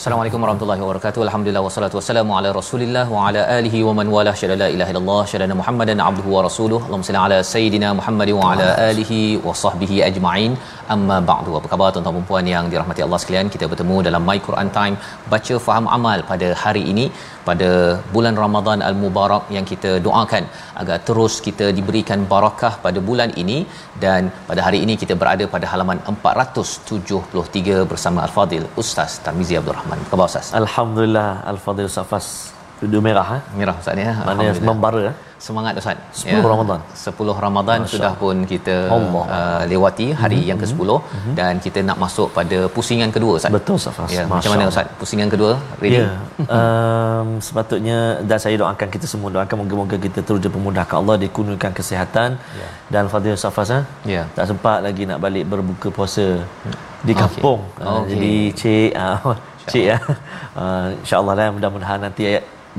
[0.00, 1.20] Assalamualaikum warahmatullahi wabarakatuh.
[1.24, 5.22] Alhamdulillah wassalatu wassalamu ala Rasulillah wa ala alihi wa man wala syada la ilaha illallah
[5.32, 6.78] syada Muhammadan abduhu wa rasuluh.
[6.86, 10.52] Allahumma salli ala sayidina Muhammad wa ala alihi wa sahbihi ajma'in.
[10.94, 11.52] Amma ba'du.
[11.58, 13.48] Apa khabar tuan-tuan dan puan yang dirahmati Allah sekalian?
[13.54, 14.96] Kita bertemu dalam My Quran Time
[15.32, 17.04] baca faham amal pada hari ini
[17.48, 17.70] pada
[18.14, 20.44] bulan Ramadan al-Mubarak yang kita doakan
[20.82, 23.58] agar terus kita diberikan barakah pada bulan ini
[24.04, 29.98] dan pada hari ini kita berada pada halaman 473 bersama Al-Fadil Ustaz Tarmizi Abdul Rahman.
[30.04, 30.48] Apa khabar Ustaz?
[30.62, 32.28] Alhamdulillah Al-Fadhil Safas
[32.80, 33.42] Duduk merah eh?
[33.60, 34.12] Merah Ustaz ya.
[34.24, 34.68] Mana Alhamdulillah.
[34.68, 35.16] membara eh?
[35.46, 35.96] Semangat Ustaz.
[36.20, 36.80] 10 Ramadan.
[36.96, 39.24] 10 Ramadan Masya sudah pun kita Allah.
[39.36, 40.50] uh, lewati hari mm-hmm.
[40.50, 41.34] yang ke-10 mm-hmm.
[41.38, 43.52] dan kita nak masuk pada pusingan kedua Ustaz.
[43.56, 44.88] Betul Safas Ya, macam mana Ustaz?
[45.00, 46.00] Pusingan kedua ready?
[46.00, 46.08] Ya,
[46.56, 52.30] um, sepatutnya dan saya doakan kita semua doakan moga-moga kita terus dipermudahkan Allah dikurniakan kesihatan
[52.60, 52.68] Ya.
[52.94, 53.84] dan Fadil Safas eh?
[54.14, 54.22] Ya.
[54.36, 56.26] tak sempat lagi nak balik berbuka puasa
[57.04, 57.60] di kampung.
[57.80, 58.08] Ah, Okey.
[58.12, 59.18] Jadi cik ah,
[59.72, 59.98] cik ya.
[60.56, 62.22] Uh, InsyaAllah lah mudah-mudahan nanti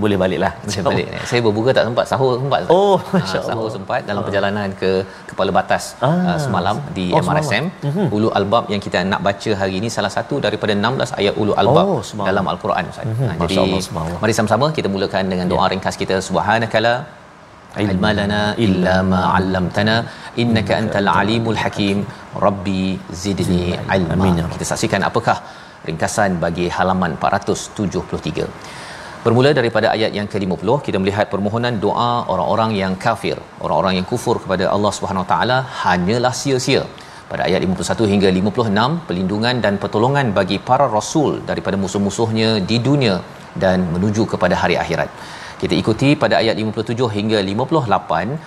[0.01, 0.51] boleh balik lah.
[0.71, 1.07] Saya balik.
[1.29, 2.61] Saya berbuka tak sempat, sahur sempat.
[2.71, 4.91] Oh, Ah, Masya sahur sempat dalam perjalanan ke
[5.29, 6.11] Kepala Batas Ah.
[6.31, 7.65] uh, semalam di Oh, MRSM.
[7.83, 8.15] semalam.
[8.15, 11.85] Ulu Albab yang kita nak baca hari ini salah satu daripada 16 ayat Ulu Albab
[11.95, 12.27] Oh, semalam.
[12.31, 13.05] dalam Al-Quran Ustaz.
[13.11, 13.25] Mhm.
[13.27, 16.93] Ah, Masya jadi Allah, mari sama-sama kita mulakan dengan doa ringkas kita subhanakala
[17.83, 19.95] ilma lana illa ma 'allamtana
[20.43, 21.97] innaka antal alimul hakim
[22.45, 22.83] rabbi
[23.23, 23.61] zidni
[23.97, 25.37] ilma ya kita saksikan apakah
[25.87, 28.47] ringkasan bagi halaman 473
[29.25, 34.35] Bermula daripada ayat yang ke-50 kita melihat permohonan doa orang-orang yang kafir, orang-orang yang kufur
[34.43, 36.81] kepada Allah Subhanahu Wa Taala hanyalah sia-sia.
[37.31, 43.15] Pada ayat 51 hingga 56 perlindungan dan pertolongan bagi para rasul daripada musuh-musuhnya di dunia
[43.63, 45.09] dan menuju kepada hari akhirat.
[45.61, 48.41] Kita ikuti pada ayat 57 hingga 58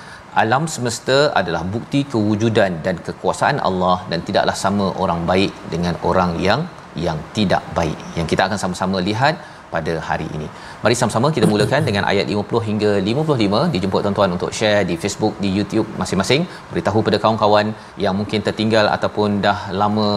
[0.44, 6.32] alam semesta adalah bukti kewujudan dan kekuasaan Allah dan tidaklah sama orang baik dengan orang
[6.48, 6.62] yang
[7.06, 7.98] yang tidak baik.
[8.18, 9.36] Yang kita akan sama-sama lihat
[9.74, 10.46] pada hari ini.
[10.84, 13.62] Mari sama-sama kita mulakan dengan ayat 50 hingga 55.
[13.76, 16.42] Dijemput tuan-tuan untuk share di Facebook, di YouTube masing-masing.
[16.72, 17.66] Beritahu pada kawan-kawan
[18.06, 20.08] yang mungkin tertinggal ataupun dah lama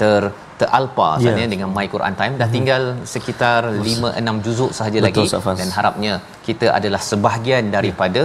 [0.00, 0.22] ter
[0.60, 1.20] teralpa Ya.
[1.22, 5.56] sebenarnya dengan My Quran Time dah tinggal sekitar 5 6 juzuk sahaja Betul, lagi Safas.
[5.60, 6.12] dan harapnya
[6.46, 8.22] kita adalah sebahagian daripada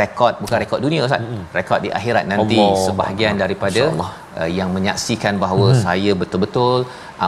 [0.00, 1.22] rekod bukan rekod dunia Ustaz
[1.58, 2.82] rekod di akhirat nanti Allah.
[2.86, 4.10] sebahagian daripada Allah.
[4.42, 6.78] Uh, yang menyaksikan bahawa saya betul-betul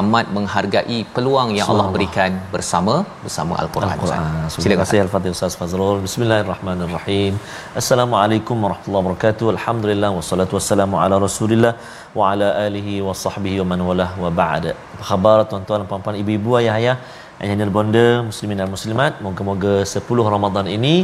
[0.01, 4.21] amat menghargai peluang yang Allah berikan bersama bersama Al-Quran, Al-Quran.
[4.25, 5.05] Terima Silakan kasih Ustaz.
[5.07, 5.99] Al-Fatihah Ustaz Fazrul.
[6.07, 7.33] Bismillahirrahmanirrahim.
[7.81, 9.47] Assalamualaikum warahmatullahi wabarakatuh.
[9.57, 11.75] Alhamdulillah wassalatu wassalamu ala Rasulillah
[12.19, 14.67] wa ala alihi wa sahbihi wa man walah wa ba'd.
[14.95, 16.97] Apa khabar tuan-tuan dan puan-puan, ibu-ibu, ayah-ayah,
[17.43, 19.13] ayah bonda, muslimin dan muslimat.
[19.27, 20.95] Moga-moga 10 Ramadan ini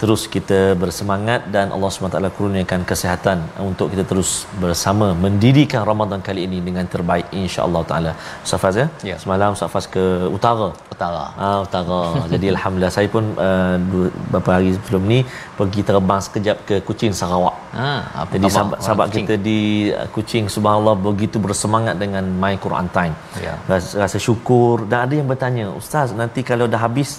[0.00, 3.38] terus kita bersemangat dan Allah SWT kurniakan kesihatan
[3.68, 4.30] untuk kita terus
[4.62, 8.12] bersama mendirikan Ramadan kali ini dengan terbaik insya-Allah taala.
[8.46, 8.86] Ustaz Faz ya?
[9.10, 9.16] Ya.
[9.22, 10.04] Semalam Ustaz Faz ke
[10.36, 10.68] utara.
[10.94, 11.24] Utara.
[11.46, 12.00] Ah, utara.
[12.32, 15.18] Jadi alhamdulillah saya pun uh, beberapa hari sebelum ni
[15.58, 17.56] pergi terbang sekejap ke Kuching Sarawak.
[17.78, 17.90] Ha,
[18.22, 19.26] apa Jadi sahabat, sahabat Kuching?
[19.26, 19.60] kita di
[20.00, 23.14] uh, Kuching subhanallah begitu bersemangat dengan My Quran Time.
[23.46, 23.54] Ya.
[23.72, 27.18] Rasa, rasa syukur dan ada yang bertanya, "Ustaz, nanti kalau dah habis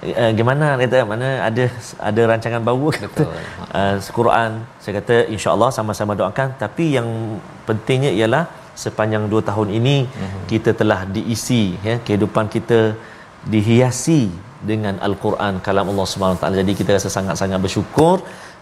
[0.00, 0.66] Uh, gimana?
[0.80, 1.64] Kata mana ada
[2.08, 2.88] ada rancangan baru?
[3.04, 3.24] Kata
[3.78, 4.50] uh, Quran.
[4.82, 6.56] Saya kata insyaallah sama-sama doakan.
[6.62, 7.08] Tapi yang
[7.68, 8.44] pentingnya ialah
[8.84, 10.42] sepanjang 2 tahun ini mm-hmm.
[10.52, 12.96] kita telah diisi ya kehidupan kita
[13.52, 14.22] dihiasi
[14.70, 16.56] dengan al-Quran kalam Allah Subhanahu taala.
[16.62, 18.16] Jadi kita rasa sangat-sangat bersyukur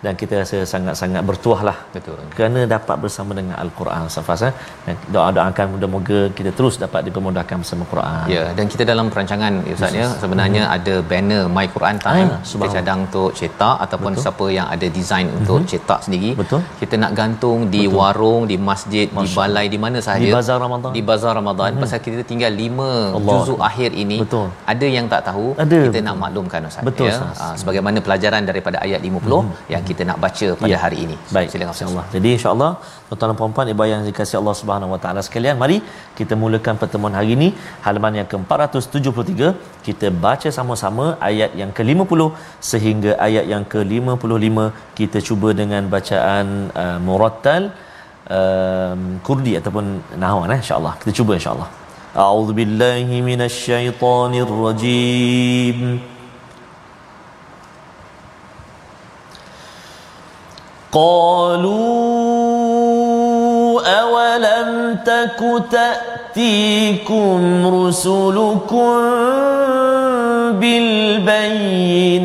[0.04, 2.18] dan kita rasa sangat-sangat bertuahlah Betul.
[2.36, 4.52] kerana dapat bersama dengan al-Quran Safas eh
[4.86, 9.74] dan doa-doakan moga-moga kita terus dapat dipermudahkan bersama Quran Ya, dan kita dalam perancangan ya,
[9.78, 10.76] Ustaz ya, sebenarnya hmm.
[10.76, 14.22] ada banner My Quran Time, Ah, kita cadang untuk cetak ataupun Betul.
[14.24, 16.30] siapa yang ada design untuk cetak sendiri.
[16.40, 16.60] Betul.
[16.80, 17.96] Kita nak gantung di Betul.
[17.98, 20.28] warung, di masjid, di balai, di mana sahaja.
[20.28, 20.90] Di bazar Ramadan.
[20.96, 21.70] Di bazar Ramadan.
[21.74, 21.82] Hmm.
[21.82, 23.32] Pasal kita tinggal 5 Allah.
[23.32, 24.18] juzuk akhir ini.
[24.22, 24.46] Betul.
[24.72, 27.16] Ada yang tak tahu, Ada, kita nak maklumkan Ustaz Betul, ya.
[27.16, 27.36] Ustaz.
[27.40, 29.42] Ah, sebagaimana pelajaran daripada ayat 50
[29.72, 30.78] yang kita nak baca pada Ya.
[30.84, 31.16] hari ini.
[31.36, 31.80] Baik, Silakan Ustaz.
[31.82, 32.04] insya-Allah.
[32.14, 32.70] Jadi insya-Allah
[33.08, 35.76] tuan-tuan dan puan-puan ibu yang dikasihi Allah Subhanahu Wa Taala sekalian, mari
[36.18, 37.48] kita mulakan pertemuan hari ini
[37.86, 39.42] halaman yang ke-473.
[39.88, 42.20] Kita baca sama-sama ayat yang ke-50
[42.70, 44.56] sehingga ayat yang ke-55.
[45.00, 46.46] Kita cuba dengan bacaan
[46.82, 47.62] uh, murattal
[48.38, 49.84] um, kurdi ataupun
[50.22, 50.94] nahwan eh insya-Allah.
[51.00, 51.68] Kita cuba insya-Allah.
[52.24, 55.80] A'udzu billahi minasyaitonir rajim.
[60.98, 62.08] قالوا
[64.00, 65.40] أولم تك
[65.70, 67.40] تأتيكم
[67.86, 68.98] رسلكم
[70.50, 72.18] بالبينات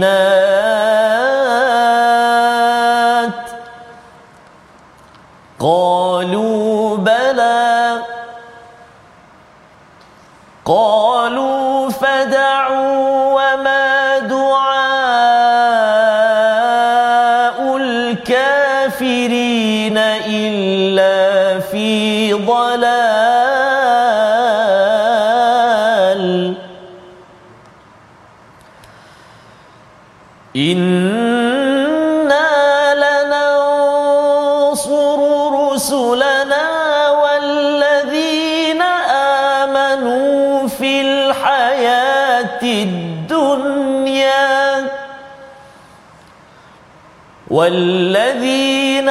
[47.53, 49.09] والذين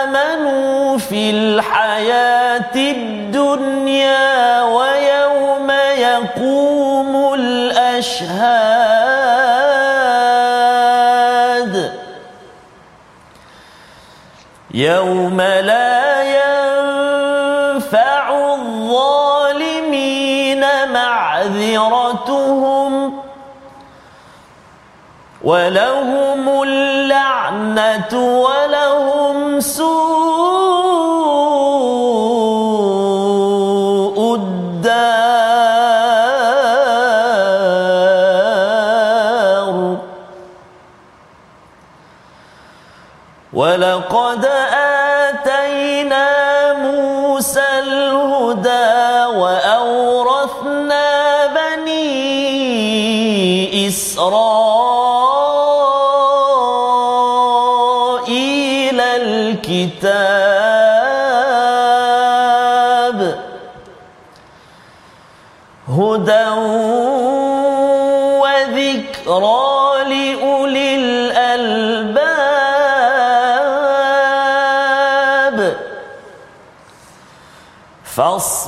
[0.00, 8.34] آمنوا في الحياة الدنيا ويوم يقوم الأشهاد
[14.74, 17.74] يوم لا ينفع
[18.54, 19.84] الظالمين
[20.92, 22.54] معذرتهم
[25.44, 26.62] ولهم
[27.53, 30.62] اللعنة ولهم سوء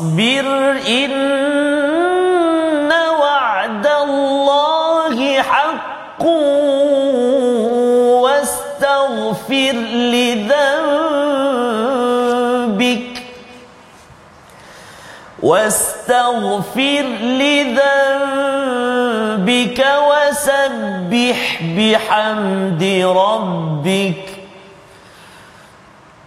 [0.07, 1.13] فاصبر إن
[3.21, 6.25] وعد الله حق
[8.23, 10.47] واستغفر لذنبك.
[15.43, 17.79] واستغفر لذنبك
[20.09, 24.25] وسبح بحمد ربك.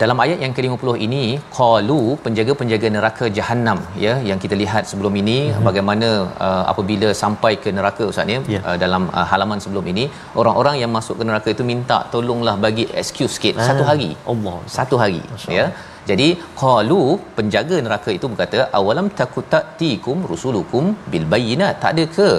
[0.02, 1.22] Dalam ayat yang ke-50 ini
[1.58, 5.64] qalu penjaga-penjaga neraka jahanam ya yang kita lihat sebelum ini mm-hmm.
[5.68, 6.08] bagaimana
[6.46, 8.60] uh, apabila sampai ke neraka ustaz ya Ya.
[8.68, 10.04] uh, dalam uh, halaman sebelum ini
[10.42, 14.56] orang-orang yang masuk ke neraka itu minta tolonglah bagi excuse sikit satu Ah, hari Allah.
[14.76, 15.22] satu hari
[15.58, 15.66] ya
[16.10, 16.28] jadi
[16.62, 17.00] qalu
[17.38, 22.30] penjaga neraka itu berkata awalam takutatikum rusulukum bil bayyinat tak ada ke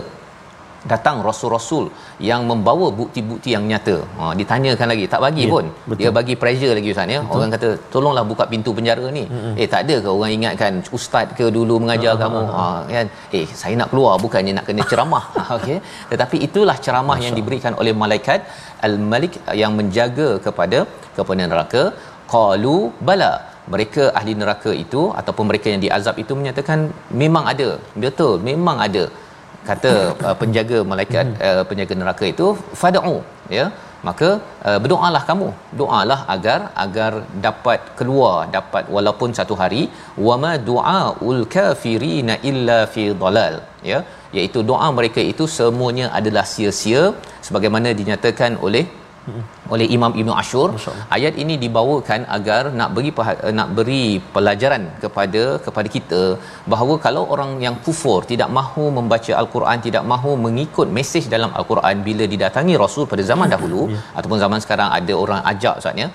[0.92, 1.86] datang rasul-rasul
[2.30, 3.96] yang membawa bukti-bukti yang nyata.
[4.20, 5.66] Ha ditanyakan lagi, tak bagi Ya, pun.
[5.90, 6.00] betul.
[6.00, 7.22] Dia bagi pressure lagi ustaz ya.
[7.36, 9.24] Orang kata tolonglah buka pintu penjara ni.
[9.28, 9.60] Mm-hmm.
[9.62, 12.42] Eh tak ada ke orang ingatkan ustaz ke dulu mengajar kamu?
[12.58, 13.08] Ha kan.
[13.40, 15.24] Eh saya nak keluar bukannya nak kena ceramah.
[15.58, 15.78] Okey.
[16.14, 18.42] Tetapi itulah ceramah yang diberikan oleh malaikat
[18.90, 20.82] al-Malik yang menjaga kepada
[21.20, 21.84] kepada neraka.
[22.34, 23.32] Qalu bala
[23.74, 26.80] mereka ahli neraka itu ataupun mereka yang diazab itu menyatakan
[27.22, 27.68] memang ada
[28.04, 29.04] betul memang ada
[29.68, 29.92] kata
[30.28, 32.48] uh, penjaga malaikat uh, penjaga neraka itu
[32.82, 33.18] fad'u
[33.60, 33.68] ya.
[34.08, 34.28] Maka
[34.68, 35.48] uh, berdoalah kamu.
[35.80, 37.12] Doalah agar agar
[37.46, 39.82] dapat keluar dapat walaupun satu hari.
[40.28, 43.56] Wama du'aul kafirina illa fi dalal
[43.92, 44.00] ya.
[44.38, 47.04] Iaitu doa mereka itu semuanya adalah sia-sia
[47.48, 48.86] sebagaimana dinyatakan oleh
[49.74, 50.68] oleh Imam Ibnu Ashur.
[51.18, 54.04] Ayat ini dibawakan agar nak beri paha- nak beri
[54.36, 56.22] pelajaran kepada kepada kita
[56.74, 61.96] bahawa kalau orang yang kufur tidak mahu membaca al-Quran tidak mahu mengikut mesej dalam al-Quran
[62.08, 63.82] bila didatangi rasul pada zaman dahulu
[64.18, 66.10] ataupun zaman sekarang ada orang ajak ustaznya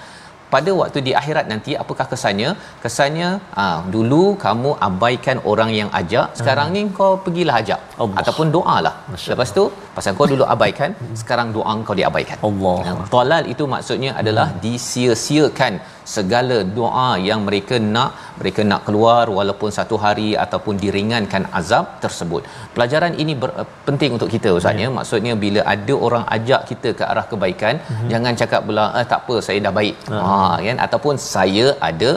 [0.54, 2.50] pada waktu di akhirat nanti apakah kesannya?
[2.84, 3.28] Kesannya
[3.62, 7.80] ah dulu kamu abaikan orang yang ajak sekarang ni kau pergilah ajak.
[8.02, 8.18] Allah.
[8.20, 8.94] ataupun doalah.
[9.32, 9.64] Lepas tu
[9.96, 10.90] pasal kau dulu abaikan
[11.22, 12.38] sekarang doa kau diabaikan.
[12.48, 12.78] Allah.
[12.86, 15.74] Ya, Tolal itu maksudnya adalah disia-siakan
[16.16, 22.42] segala doa yang mereka nak mereka nak keluar walaupun satu hari ataupun diringankan azab tersebut.
[22.76, 24.90] Pelajaran ini ber, uh, penting untuk kita ustaz ya.
[24.98, 28.08] Maksudnya bila ada orang ajak kita ke arah kebaikan, Mhm.
[28.12, 29.96] jangan cakap pula eh, tak apa saya dah baik.
[30.22, 32.10] Ha kan ataupun saya ada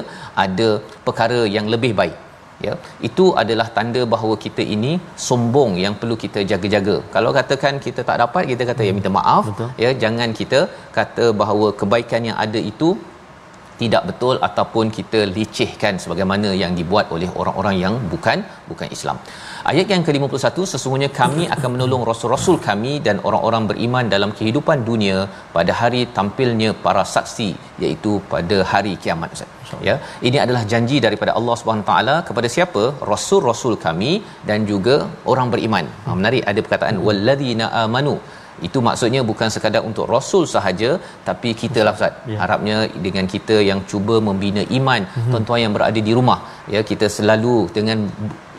[0.46, 0.70] ada
[1.08, 2.17] perkara yang lebih baik.
[2.65, 2.74] Ya,
[3.08, 4.91] itu adalah tanda bahawa kita ini
[5.25, 6.96] sombong yang perlu kita jaga-jaga.
[7.15, 9.44] Kalau katakan kita tak dapat, kita kata ya minta maaf.
[9.50, 9.67] Betul.
[9.84, 10.60] Ya, jangan kita
[10.98, 12.89] kata bahawa kebaikan yang ada itu
[13.81, 19.17] tidak betul ataupun kita lecehkan sebagaimana yang dibuat oleh orang-orang yang bukan bukan Islam.
[19.72, 25.17] Ayat yang ke-51 sesungguhnya kami akan menolong rasul-rasul kami dan orang-orang beriman dalam kehidupan dunia
[25.57, 27.50] pada hari tampilnya para saksi
[27.84, 29.53] iaitu pada hari kiamat Ustaz.
[29.88, 29.96] Ya,
[30.27, 32.84] ini adalah janji daripada Allah Subhanahu taala kepada siapa?
[33.12, 34.12] Rasul-rasul kami
[34.50, 34.96] dan juga
[35.31, 35.86] orang beriman.
[36.05, 38.15] Ha, menarik ada perkataan walladzina amanu
[38.67, 40.89] itu maksudnya bukan sekadar untuk rasul sahaja
[41.27, 42.13] tapi kita lah ustaz.
[42.31, 42.37] Ya.
[42.41, 46.39] harapnya dengan kita yang cuba membina iman tuan-tuan yang berada di rumah
[46.75, 47.99] ya kita selalu dengan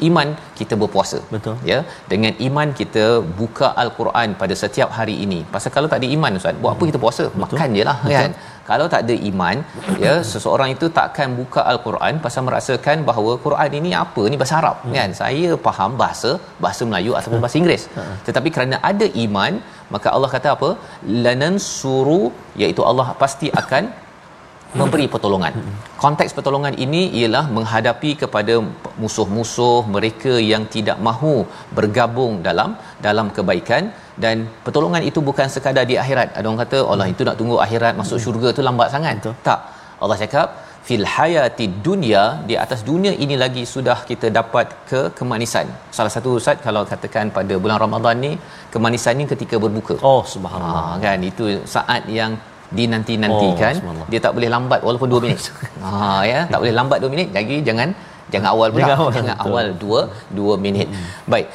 [0.09, 0.29] iman
[0.59, 1.19] kita berpuasa.
[1.35, 1.57] Betul.
[1.71, 1.79] ya
[2.13, 3.05] dengan iman kita
[3.41, 5.41] buka al-Quran pada setiap hari ini.
[5.55, 7.27] Pasal kalau tak ada iman ustaz buat apa kita puasa?
[7.45, 8.33] Makan je lah kan
[8.71, 9.57] kalau tak ada iman
[10.05, 14.23] ya seseorang itu takkan buka al-Quran pasal merasakan bahawa Quran ini apa?
[14.33, 15.13] Ni bahasa Arab kan?
[15.21, 16.33] Saya faham bahasa
[16.65, 17.85] bahasa Melayu ataupun bahasa Inggeris.
[18.27, 19.55] Tetapi kerana ada iman
[19.95, 20.71] maka Allah kata apa?
[21.27, 22.21] Lanansuru
[22.63, 23.85] iaitu Allah pasti akan
[24.81, 25.55] memberi pertolongan.
[26.03, 28.55] Konteks pertolongan ini ialah menghadapi kepada
[29.03, 31.35] musuh-musuh mereka yang tidak mahu
[31.79, 32.73] bergabung dalam
[33.07, 33.85] dalam kebaikan
[34.25, 36.29] dan pertolongan itu bukan sekadar di akhirat.
[36.39, 39.15] Ada orang kata Allah itu nak tunggu akhirat masuk syurga tu lambat sangat.
[39.21, 39.35] Betul.
[39.49, 39.61] Tak.
[40.03, 40.49] Allah cakap
[40.89, 45.67] fil hayati dunia di atas dunia ini lagi sudah kita dapat ke kemanisan.
[45.97, 48.33] Salah satu ustaz kalau katakan pada bulan Ramadan ni
[48.75, 49.97] kemanisan ni ketika berbuka.
[50.11, 50.85] Oh subhanallah.
[50.95, 51.47] Ha kan itu
[51.77, 52.33] saat yang
[52.79, 55.41] dinanti-nantikan Oh, dia tak boleh lambat walaupun 2 minit.
[55.85, 57.89] ha ya tak boleh lambat 2 minit lagi jangan
[58.33, 59.53] jangan awal pula Jangan awal, jangan betul.
[59.53, 59.67] awal
[60.37, 60.89] 2 2 minit.
[61.33, 61.47] Baik.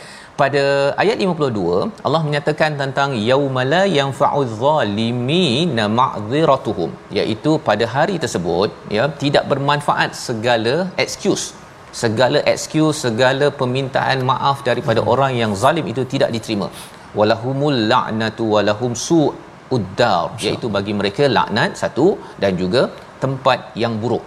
[0.41, 0.61] Pada
[1.01, 9.43] ayat 52 Allah menyatakan tentang yaumala yanfa'u zalimina ma'dhiratuhum iaitu pada hari tersebut ya tidak
[9.51, 10.73] bermanfaat segala
[11.03, 11.45] excuse.
[12.01, 16.69] Segala excuse segala permintaan maaf daripada orang yang zalim itu tidak diterima.
[17.19, 22.07] Walahumul la'natu walahum su'uddar iaitu bagi mereka laknat satu
[22.41, 22.83] dan juga
[23.25, 24.25] tempat yang buruk.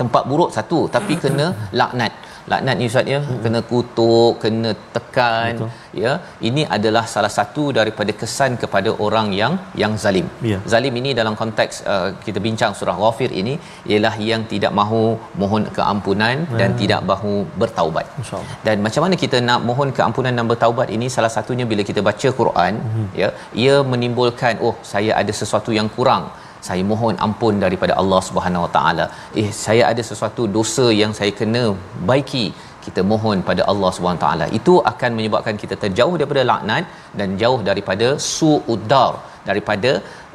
[0.00, 1.48] Tempat buruk satu tapi kena
[1.80, 2.14] laknat
[2.52, 3.18] laknat ni ustaz ya?
[3.44, 5.68] Kena kutuk kena tekan Betul.
[6.02, 6.12] ya?
[6.48, 9.52] Ini adalah salah satu daripada kesan kepada orang yang
[9.82, 10.26] yang zalim.
[10.50, 10.58] Ya.
[10.72, 13.54] zalim ini dalam konteks uh, kita bincang surah ghafir ini
[13.92, 15.02] ialah yang tidak mahu
[15.42, 18.06] mohon keampunan dan tidak mahu bertaubat.
[18.22, 18.56] Insya-Allah.
[18.66, 21.08] dan macam mana kita nak mohon keampunan dan bertaubat ini?
[21.16, 23.06] Salah satunya bila kita baca Quran Mhm.
[23.22, 23.30] ya?
[23.64, 26.24] Ia menimbulkan oh saya ada sesuatu yang kurang
[26.66, 29.06] saya mohon ampun daripada Allah Subhanahu Wa Taala.
[29.42, 31.62] Eh saya ada sesuatu dosa yang saya kena
[32.10, 32.46] baiki.
[32.86, 34.46] Kita mohon pada Allah Subhanahu Wa Taala.
[34.58, 36.84] Itu akan menyebabkan kita terjauh daripada laknat
[37.20, 39.12] dan jauh daripada su'udar
[39.48, 39.90] daripada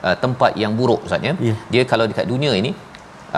[0.06, 1.34] uh, tempat yang buruk ustaz ya.
[1.50, 1.56] Ya.
[1.74, 2.72] dia kalau dekat dunia ini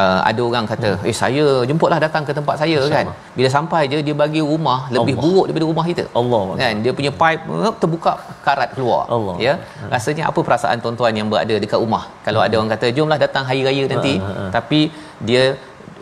[0.02, 3.06] Uh, ada orang kata eh saya jemputlah datang ke tempat saya kan.
[3.38, 5.24] Bila sampai je dia bagi rumah lebih Allah.
[5.24, 6.04] buruk daripada rumah kita.
[6.22, 6.82] Allah kan?
[6.86, 8.12] Dia punya pipe eh, terbuka
[8.48, 9.04] karat keluar.
[9.18, 9.36] Allah.
[9.48, 9.54] ya?
[9.94, 12.04] Rasanya apa perasaan tuan-tuan yang berada dekat rumah?
[12.28, 14.50] Kalau ada orang kata jomlah datang hari raya nanti Ha, ha, ha.
[14.56, 14.80] tapi
[15.28, 15.44] dia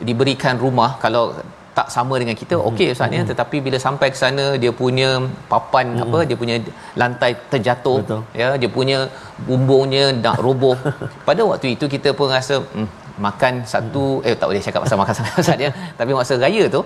[0.07, 1.23] diberikan rumah kalau
[1.77, 3.21] tak sama dengan kita okey ustaz ya.
[3.31, 5.09] Tetapi bila sampai ke sana dia punya
[5.51, 6.03] papan hmm.
[6.05, 6.55] apa dia punya
[7.01, 8.21] lantai terjatuh Betul.
[8.41, 8.50] ya.
[8.62, 8.97] Dia punya
[9.47, 10.77] bumbungnya nak roboh.
[11.27, 12.89] Pada waktu itu kita pun rasa hmm,
[13.27, 14.27] makan satu hmm.
[14.27, 16.82] eh tak boleh cakap pasal makan sangat ustaz ya tapi masa raya tu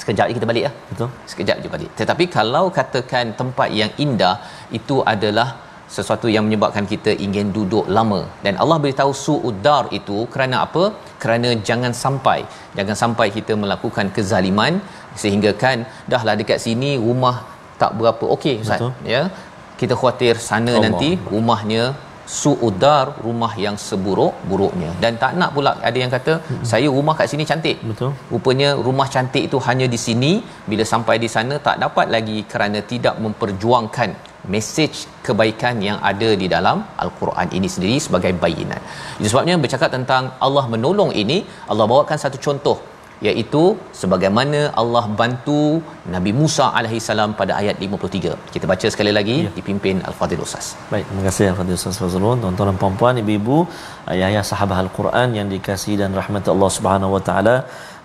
[0.00, 1.08] sekejap je kita balik lah Betul.
[1.30, 4.34] sekejap je balik tetapi kalau katakan tempat yang indah
[4.78, 5.48] itu adalah
[5.96, 10.84] sesuatu yang menyebabkan kita ingin duduk lama dan Allah beritahu suudar itu kerana apa
[11.22, 12.38] kerana jangan sampai
[12.78, 14.74] jangan sampai kita melakukan kezaliman
[15.22, 15.78] sehingga kan
[16.12, 17.36] dahlah dekat sini rumah
[17.82, 18.92] tak berapa okey ustaz Betul.
[19.14, 19.22] ya
[19.80, 20.84] kita khuatir sana Allah.
[20.86, 21.82] nanti rumahnya
[22.36, 26.64] suudar rumah yang seburuk-buruknya dan tak nak pula ada yang kata hmm.
[26.70, 28.10] saya rumah kat sini cantik Betul.
[28.32, 30.32] rupanya rumah cantik itu hanya di sini
[30.70, 34.10] bila sampai di sana tak dapat lagi kerana tidak memperjuangkan
[34.52, 34.92] mesej
[35.26, 38.80] kebaikan yang ada di dalam al-Quran ini sendiri sebagai bayinan.
[39.18, 41.38] Itu sebabnya bercakap tentang Allah menolong ini,
[41.70, 42.78] Allah bawakan satu contoh
[43.26, 43.62] iaitu
[44.00, 45.60] sebagaimana Allah bantu
[46.14, 48.34] Nabi Musa alaihi salam pada ayat 53.
[48.54, 49.52] Kita baca sekali lagi ya.
[49.58, 50.66] dipimpin Al-Fadhil Ustaz.
[50.92, 53.58] Baik, terima kasih Al-Fadhil Ustaz Fazrul, tuan-tuan dan puan-puan, ibu-ibu,
[54.14, 57.56] ayah-ayah sahabat Al-Quran yang dikasihi dan rahmat Allah Subhanahu Wa Taala.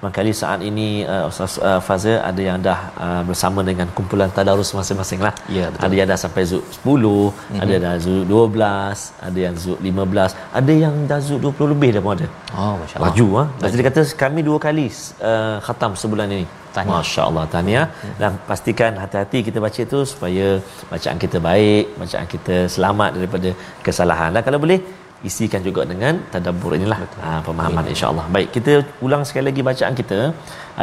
[0.03, 4.75] Mangkali saat ini uh, Ustaz uh, Fazil ada yang dah uh, bersama dengan kumpulan tadarus
[4.75, 5.31] masing-masing lah.
[5.47, 5.83] Ya, betul.
[5.87, 7.63] Ada yang dah sampai zuk 10, mm-hmm.
[7.63, 12.01] ada dah zuk 12, ada yang zuk 15, ada yang dah zuk 20 lebih dah
[12.03, 12.27] pun ada.
[12.51, 13.15] Oh, masya-Allah.
[13.15, 13.47] Laju ah.
[13.63, 16.47] Jadi dia kata kami dua kali uh, khatam sebulan ini.
[16.75, 16.99] Tahniah.
[16.99, 17.87] Masya-Allah tahniah
[18.19, 20.47] dan pastikan hati-hati kita baca itu supaya
[20.91, 23.49] bacaan kita baik, bacaan kita selamat daripada
[23.85, 24.35] kesalahan.
[24.35, 24.79] Dan kalau boleh
[25.28, 28.26] isikan juga dengan tadabbur inilah ha, pemahaman insya-Allah.
[28.34, 28.72] Baik, kita
[29.06, 30.18] ulang sekali lagi bacaan kita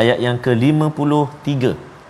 [0.01, 1.47] ayat yang ke-53.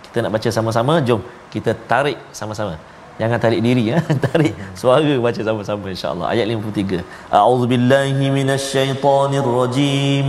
[0.06, 0.94] Kita nak baca sama-sama.
[1.08, 1.20] Jom
[1.54, 2.74] kita tarik sama-sama.
[3.20, 3.98] Jangan tarik diri ya.
[4.26, 6.26] Tarik suara baca sama-sama insya-Allah.
[6.34, 7.00] Ayat 53.
[7.38, 10.28] A'udzubillahi minasyaitonirrajim.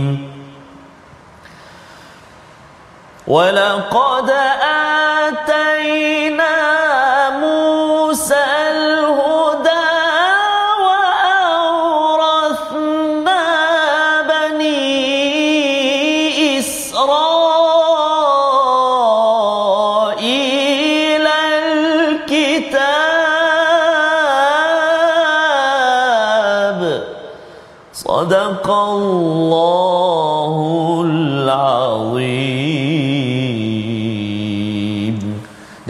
[3.28, 4.30] ولقد
[5.28, 6.51] آتينا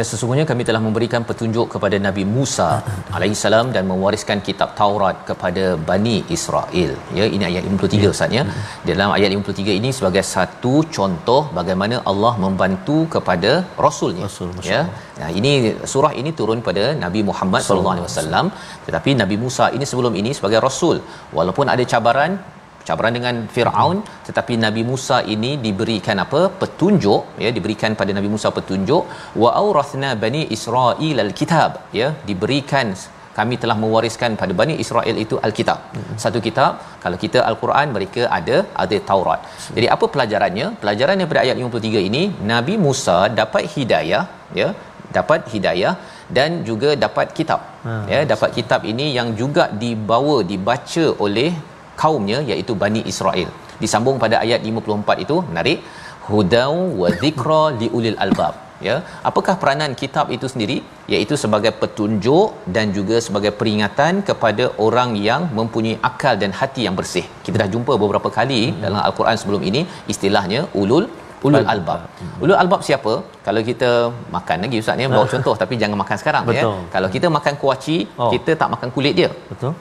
[0.03, 2.65] Dan sesungguhnya kami telah memberikan petunjuk kepada Nabi Musa
[3.17, 6.91] alaihissalam dan mewariskan kitab Taurat kepada Bani Israel.
[7.17, 8.43] Ya, ini ayat 53 Ustaz ya.
[8.89, 13.51] Dalam ayat 53 ini sebagai satu contoh bagaimana Allah membantu kepada
[13.85, 14.25] rasulnya.
[14.27, 14.81] Rasul, ya.
[15.21, 15.53] Nah, ini
[15.93, 18.45] surah ini turun pada Nabi Muhammad sallallahu alaihi wasallam
[18.89, 20.99] tetapi Nabi Musa ini sebelum ini sebagai rasul.
[21.39, 22.33] Walaupun ada cabaran
[22.87, 28.51] cabaran dengan Firaun tetapi Nabi Musa ini diberikan apa petunjuk ya diberikan pada Nabi Musa
[28.59, 29.03] petunjuk
[29.43, 32.89] wa aurathna bani Israil alkitab ya diberikan
[33.37, 35.77] kami telah mewariskan pada Bani Israel itu Alkitab.
[36.23, 36.71] Satu kitab,
[37.03, 39.41] kalau kita Al-Quran mereka ada ada Taurat.
[39.75, 40.67] Jadi apa pelajarannya?
[40.81, 44.23] Pelajaran daripada ayat 53 ini, Nabi Musa dapat hidayah,
[44.59, 44.69] ya,
[45.17, 45.93] dapat hidayah
[46.37, 47.61] dan juga dapat kitab.
[47.85, 48.05] Hmm.
[48.13, 51.51] Ya, dapat kitab ini yang juga dibawa dibaca oleh
[52.01, 53.49] kaumnya iaitu Bani Israel.
[53.83, 55.79] Disambung pada ayat 54 itu menarik
[56.31, 58.53] hudau wa dhikra liulil albab
[58.87, 58.95] ya
[59.29, 60.77] apakah peranan kitab itu sendiri
[61.13, 66.95] iaitu sebagai petunjuk dan juga sebagai peringatan kepada orang yang mempunyai akal dan hati yang
[66.99, 68.79] bersih kita dah jumpa beberapa kali hmm.
[68.85, 71.07] dalam al-Quran sebelum ini istilahnya ulul
[71.47, 72.01] ulul albab.
[72.43, 73.13] Ulul albab siapa?
[73.45, 73.89] Kalau kita
[74.35, 76.51] makan lagi ustaz ni bawa contoh tapi jangan makan sekarang ya.
[76.51, 76.77] Betul.
[76.93, 78.29] Kalau kita makan kuaci, Oh.
[78.33, 79.29] kita tak makan kulit dia.
[79.51, 79.73] Betul?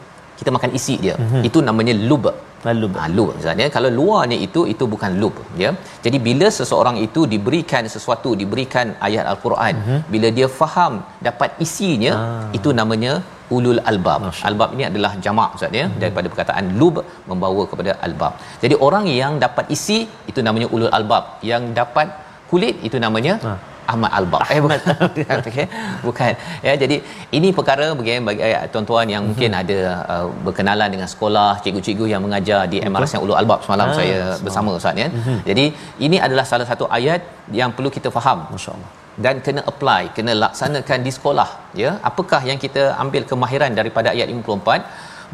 [0.42, 1.14] Kita makan isi dia.
[1.48, 2.26] Itu namanya lub.
[2.66, 5.70] Lalu Ha, lub misalnya kalau luarnya itu itu bukan lub ya.
[6.04, 9.98] Jadi bila seseorang itu diberikan sesuatu diberikan ayat al-Quran Mhm.
[10.14, 10.92] bila dia faham
[11.28, 12.44] dapat isinya Ah.
[12.58, 13.12] itu namanya
[13.56, 14.20] ulul albab.
[14.26, 16.96] Masya Albab ini adalah jamak ustaz ya daripada perkataan lub
[17.30, 18.32] membawa kepada albab.
[18.62, 19.98] Jadi orang yang dapat isi
[20.30, 21.24] itu namanya ulul albab.
[21.50, 22.08] Yang dapat
[22.52, 23.58] kulit itu namanya Ah.
[23.90, 24.42] Ahmad Albab.
[24.54, 24.80] Eh bukan.
[25.40, 25.66] Okey.
[26.06, 26.32] Bukan.
[26.66, 26.96] Ya jadi
[27.36, 29.78] ini perkara bagi bagi eh, tuan-tuan yang mungkin ada
[30.12, 34.18] uh, berkenalan dengan sekolah, cikgu-cikgu yang mengajar di MRS yang Ulul Albab semalam Ah, saya
[34.22, 34.42] semalam.
[34.46, 35.08] bersama Ustaz ya.
[35.48, 35.64] Jadi
[36.06, 37.22] ini adalah salah satu ayat
[37.60, 38.90] yang perlu kita faham masya-Allah.
[39.24, 41.48] dan kena apply, kena laksanakan di sekolah
[41.82, 41.90] ya.
[42.10, 44.80] Apakah yang kita ambil kemahiran daripada ayat 54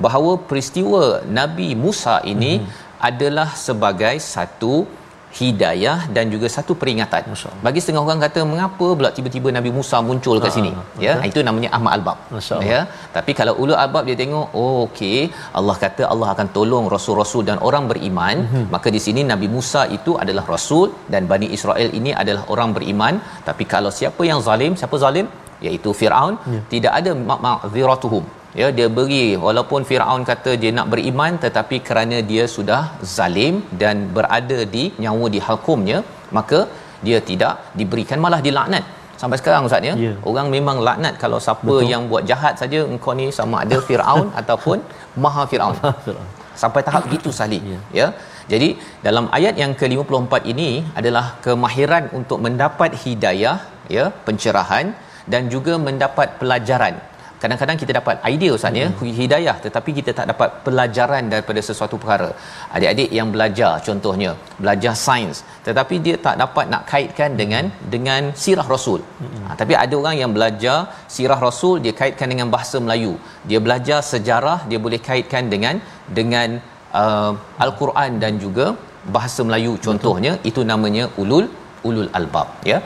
[0.04, 1.02] bahawa peristiwa
[1.38, 2.52] Nabi Musa ini
[3.08, 4.74] adalah sebagai satu
[5.38, 7.22] hidayah dan juga satu peringatan.
[7.66, 10.70] Bagi setengah orang kata mengapa pula tiba-tiba Nabi Musa muncul kat sini?
[11.06, 12.18] Ya, itu namanya Ahmad Albab.
[12.70, 12.80] Ya.
[13.16, 15.18] Tapi kalau ulul albab dia tengok, oh okey,
[15.58, 18.64] Allah kata Allah akan tolong rasul-rasul dan orang beriman, mm-hmm.
[18.74, 23.16] maka di sini Nabi Musa itu adalah rasul dan Bani Israel ini adalah orang beriman,
[23.48, 25.28] tapi kalau siapa yang zalim, siapa zalim?
[25.66, 26.60] iaitu Firaun ya.
[26.72, 27.12] tidak ada
[27.44, 28.24] ma'ziratuhum
[28.60, 29.24] ya dia beri.
[29.46, 32.82] Walaupun Firaun kata dia nak beriman tetapi kerana dia sudah
[33.16, 35.98] zalim dan berada di nyawa di hukumnya
[36.38, 36.60] maka
[37.06, 38.84] dia tidak diberikan malah dilaknat.
[39.20, 39.94] Sampai sekarang ustaz ya?
[40.06, 40.16] Yeah.
[40.30, 41.90] orang memang laknat kalau siapa Betul.
[41.92, 44.78] yang buat jahat saja engkau ni sama ada Firaun ataupun
[45.24, 45.76] maha Firaun.
[46.62, 47.82] Sampai tahap begitu salih yeah.
[48.00, 48.08] ya.
[48.52, 48.68] Jadi
[49.06, 50.68] dalam ayat yang ke-54 ini
[51.00, 53.58] adalah kemahiran untuk mendapat hidayah
[53.96, 54.86] ya pencerahan
[55.32, 56.94] dan juga mendapat pelajaran
[57.42, 59.12] kadang-kadang kita dapat idea ustaz ya hmm.
[59.20, 62.30] hidayah tetapi kita tak dapat pelajaran daripada sesuatu perkara
[62.76, 64.30] adik-adik yang belajar contohnya
[64.62, 69.44] belajar sains tetapi dia tak dapat nak kaitkan dengan dengan sirah rasul hmm.
[69.46, 70.78] ha, tapi ada orang yang belajar
[71.16, 73.14] sirah rasul dia kaitkan dengan bahasa Melayu
[73.50, 75.76] dia belajar sejarah dia boleh kaitkan dengan
[76.18, 76.48] dengan
[77.02, 77.32] uh,
[77.64, 78.68] al-Quran dan juga
[79.16, 80.48] bahasa Melayu contohnya Betul.
[80.50, 81.46] itu namanya ulul
[81.88, 82.78] ulul albab ya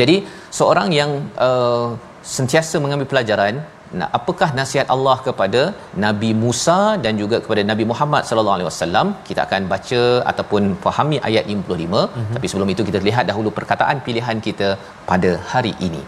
[0.00, 0.16] jadi
[0.58, 1.10] seorang yang
[1.48, 1.88] uh,
[2.36, 3.54] sentiasa mengambil pelajaran
[3.98, 5.62] Nah, apakah nasihat Allah kepada
[6.04, 9.06] Nabi Musa dan juga kepada Nabi Muhammad sallallahu alaihi wasallam?
[9.28, 11.58] Kita akan baca ataupun fahami ayat 55.
[11.58, 12.34] Mm-hmm.
[12.36, 14.68] Tapi sebelum itu kita lihat dahulu perkataan pilihan kita
[15.10, 16.02] pada hari ini.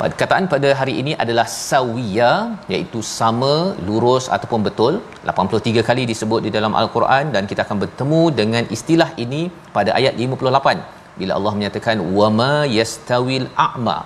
[0.00, 2.30] Perkataan pada hari ini adalah sawiya
[2.72, 3.54] iaitu sama,
[3.88, 4.94] lurus ataupun betul.
[5.32, 9.42] 83 kali disebut di dalam al-Quran dan kita akan bertemu dengan istilah ini
[9.76, 13.98] pada ayat 58 bila Allah menyatakan wama yastawil a'ma.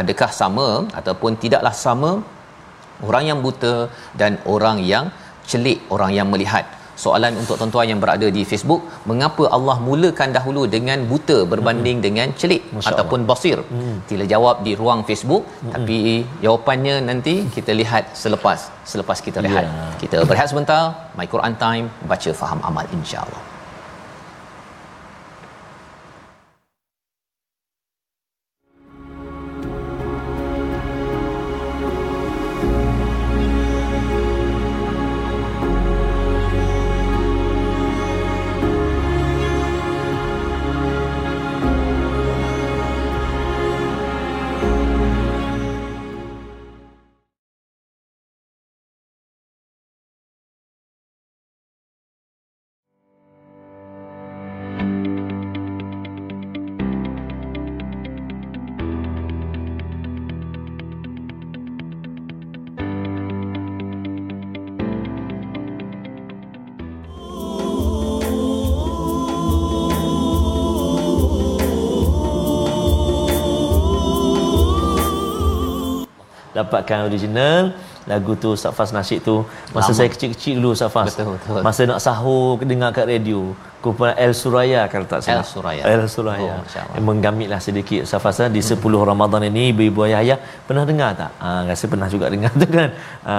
[0.00, 0.68] Adakah sama
[1.00, 2.10] ataupun tidaklah sama
[3.08, 3.74] orang yang buta
[4.20, 5.06] dan orang yang
[5.50, 6.64] celik orang yang melihat
[7.04, 12.06] soalan untuk tuan-tuan yang berada di Facebook mengapa Allah mulakan dahulu dengan buta berbanding hmm.
[12.06, 13.30] dengan celik Masya ataupun Allah.
[13.30, 13.96] basir hmm.
[14.10, 15.72] sila jawab di ruang Facebook hmm.
[15.76, 15.98] tapi
[16.44, 19.94] jawapannya nanti kita lihat selepas selepas kita lihat yeah.
[20.02, 20.82] kita berehat sebentar
[21.20, 23.51] my Quran time baca faham amal insya-Allah
[76.62, 77.74] dapatkan original.
[78.10, 79.98] Lagu tu Safas Nasyid tu masa Lama.
[79.98, 81.62] saya kecil-kecil dulu Safas betul, betul.
[81.62, 85.42] masa nak sahur dengar kat radio kumpulan El Suraya kalau tak salah.
[85.42, 85.82] El Suraya.
[85.92, 86.54] El Suraya.
[86.94, 89.06] Oh, menggamit lah sedikit Safas di 10 hmm.
[89.10, 91.30] Ramadan ini ibu-ibu ayah-ayah pernah dengar tak?
[91.42, 92.90] Ha, rasa pernah juga dengar tu kan?
[93.26, 93.34] Ha,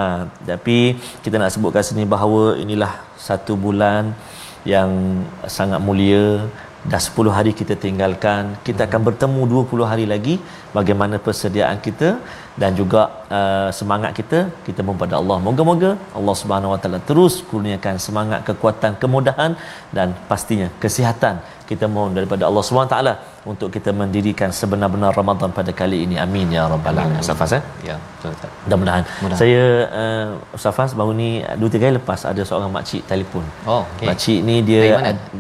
[0.51, 4.12] tapi kita nak sebutkan sini bahawa inilah satu bulan
[4.67, 4.91] yang
[5.47, 6.27] sangat mulia.
[6.91, 8.59] Dah 10 hari kita tinggalkan.
[8.67, 10.36] Kita akan bertemu 20 hari lagi
[10.75, 12.19] bagaimana persediaan kita
[12.62, 13.02] dan juga
[13.38, 15.38] uh, semangat kita kita mohon pada Allah.
[15.48, 19.52] Moga-moga Allah Subhanahu Wa Taala terus kurniakan semangat kekuatan kemudahan
[19.98, 23.13] dan pastinya kesihatan kita mohon daripada Allah Subhanahu Wa Taala
[23.52, 26.16] untuk kita mendirikan sebenar-benar Ramadan pada kali ini.
[26.26, 27.26] Amin ya rabbal alamin.
[27.30, 27.63] Safas eh?
[27.89, 29.04] Ya betul mudah-mudahan.
[29.42, 29.63] Saya
[30.02, 30.28] uh,
[30.66, 31.30] Safas baru ni
[31.62, 33.46] dua tiga hari lepas ada seorang makcik telefon.
[33.66, 34.08] Oh okey.
[34.12, 34.84] Makcik ni dia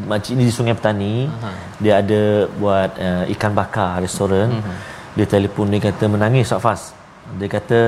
[0.09, 1.13] makcik ni di Sungai Petani.
[1.29, 1.55] Uh-huh.
[1.83, 2.21] dia ada
[2.57, 4.49] buat uh, ikan bakar restoran.
[4.57, 4.77] Uh-huh.
[5.13, 7.02] dia telefon dia kata menangis Safas
[7.39, 7.79] dia kata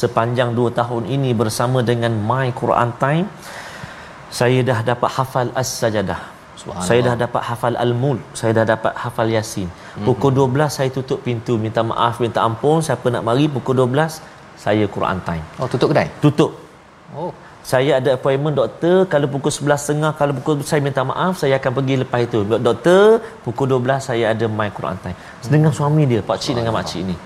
[0.00, 3.26] sepanjang 2 tahun ini bersama dengan My Quran Time
[4.38, 6.20] saya dah dapat hafal As-Sajadah.
[6.88, 8.22] Saya dah dapat hafal Al-Mulk.
[8.38, 9.68] Saya dah dapat hafal Yasin.
[9.70, 10.06] Hmm.
[10.06, 12.82] Pukul 12 saya tutup pintu minta maaf, minta ampun.
[12.82, 14.18] Siapa nak mari pukul 12
[14.64, 15.44] saya Quran Time.
[15.62, 16.08] Oh, tutup kedai?
[16.24, 16.50] Tutup.
[17.14, 17.30] Oh.
[17.66, 21.94] Saya ada appointment doktor kalau pukul 11.30 kalau pukul saya minta maaf saya akan pergi
[22.02, 22.38] lepas itu.
[22.46, 25.18] Doktor pukul 12 saya ada My Quran Time.
[25.54, 27.16] Dengan suami dia, pak cik dengan mak cik ni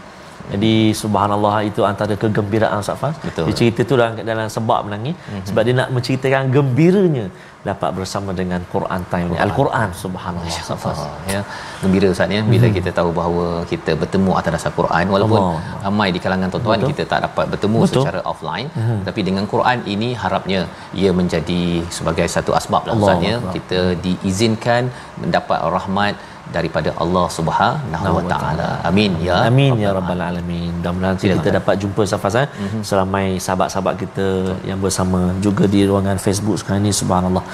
[0.55, 3.15] Jadi subhanallah itu antara kegembiraan Safas.
[3.27, 3.45] Betul.
[3.49, 5.47] Dia cerita tu dalam, dalam sebab menangis mm-hmm.
[5.49, 7.27] sebab dia nak menceritakan gembiranya
[7.69, 9.39] dapat bersama dengan Quran time ni.
[9.45, 11.01] Al-Quran subhanallah Safas.
[11.33, 11.41] ya
[11.83, 12.77] gembira Ustaz ya bila hmm.
[12.77, 15.81] kita tahu bahawa kita bertemu atas dasar Quran walaupun Allah.
[15.85, 18.05] ramai di kalangan tuan-tuan kita tak dapat bertemu Betul.
[18.05, 19.01] secara offline hmm.
[19.09, 20.61] tapi dengan Quran ini harapnya
[21.03, 21.63] ia menjadi
[21.99, 24.89] sebagai satu asbab lah Ustaz ya kita diizinkan
[25.23, 26.17] mendapat rahmat
[26.57, 28.69] daripada Allah Subhanahu Wa Taala.
[28.91, 29.37] Amin ya.
[29.51, 30.71] Amin ya rabbal alamin.
[30.79, 32.83] Mudah-mudahan kita dapat jumpa Safaz eh mm-hmm.
[32.89, 34.27] seramai sahabat-sahabat kita
[34.71, 37.45] yang bersama juga di ruangan Facebook sekarang ini subhanallah.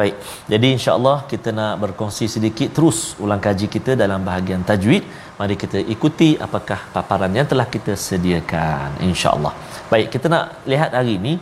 [0.00, 0.14] Baik.
[0.52, 5.04] Jadi insya-Allah kita nak berkongsi sedikit terus ulang kaji kita dalam bahagian tajwid.
[5.40, 9.52] Mari kita ikuti apakah paparan yang telah kita sediakan insya-Allah.
[9.92, 11.34] Baik, kita nak lihat hari ini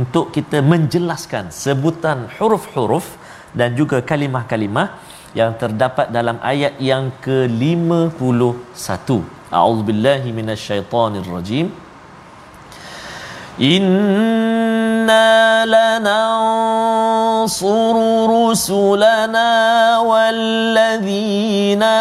[0.00, 3.06] untuk kita menjelaskan sebutan huruf-huruf
[3.60, 4.88] dan juga kalimah-kalimah
[5.32, 9.08] yang terdapat dalam ayat yang ke-51.
[9.52, 11.68] A'udzubillahi minasyaitonirrajim.
[13.60, 17.44] Inna lanansuru
[18.28, 21.92] rusulana walladzina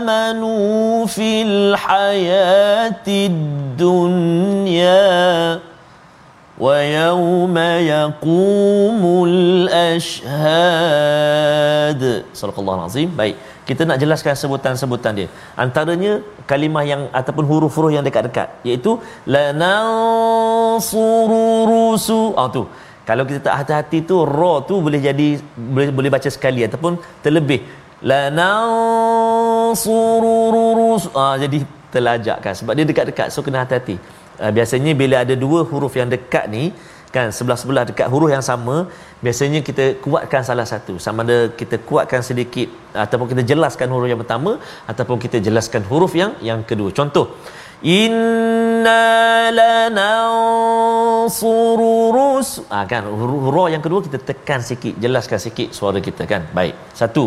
[0.00, 3.36] amanu fil hayatid
[3.76, 5.60] dunya.
[6.65, 7.57] ويوم
[7.93, 10.23] يقوم الأشهاد
[12.39, 13.35] صدق الله العظيم baik
[13.69, 15.27] kita nak jelaskan sebutan-sebutan dia
[15.63, 16.11] antaranya
[16.49, 18.91] kalimah yang ataupun huruf-huruf yang dekat-dekat iaitu
[19.35, 19.69] lanansuru
[21.69, 22.63] rusu ah tu
[23.09, 25.27] kalau kita tak hati-hati tu ra tu boleh jadi
[25.75, 26.93] boleh boleh baca sekali ataupun
[27.25, 27.59] terlebih
[28.11, 29.37] lanansuru
[30.81, 31.59] rusu ah jadi
[31.93, 33.97] terlajak kan sebab dia dekat-dekat so kena hati-hati
[34.44, 36.64] uh, biasanya bila ada dua huruf yang dekat ni
[37.14, 38.76] kan sebelah-sebelah dekat huruf yang sama
[39.24, 40.96] biasanya kita kuatkan salah satu.
[40.96, 42.68] Sama ada kita kuatkan sedikit
[43.04, 44.56] ataupun kita jelaskan huruf yang pertama
[44.92, 46.90] ataupun kita jelaskan huruf yang yang kedua.
[46.98, 47.26] Contoh
[47.82, 49.02] inna
[49.58, 50.14] lanansuru
[52.14, 56.42] rus ah kan huruf yang kedua kita tekan sikit jelaskan sikit suara kita kan.
[56.54, 57.24] Baik satu.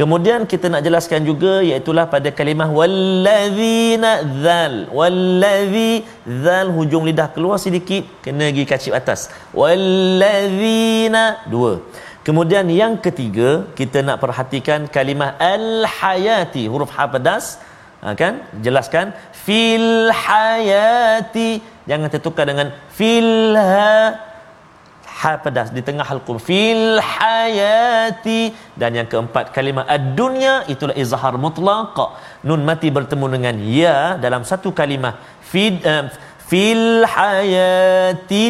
[0.00, 4.10] Kemudian kita nak jelaskan juga iaitu pada kalimah wallazina
[4.44, 4.88] zal.
[4.98, 5.92] Wallazi
[6.24, 9.28] zal hujung lidah keluar sedikit kena pergi kacip atas.
[9.52, 11.84] Wallazina dua.
[12.20, 17.60] Kemudian yang ketiga kita nak perhatikan kalimah al hayati huruf ha pedas
[18.02, 18.34] ha, kan?
[18.64, 19.12] Jelaskan
[19.44, 21.50] fil hayati.
[21.88, 24.30] Jangan tertukar dengan fil ha
[25.20, 28.40] ha pedas di tengah halqum fil hayati.
[28.80, 30.54] Dan yang keempat kalimah ad-dunya.
[30.72, 31.96] Itulah izhar mutlaq.
[32.48, 35.14] Nun mati bertemu dengan ya dalam satu kalimah.
[35.52, 36.08] Fid uh,
[36.50, 38.44] fil hayati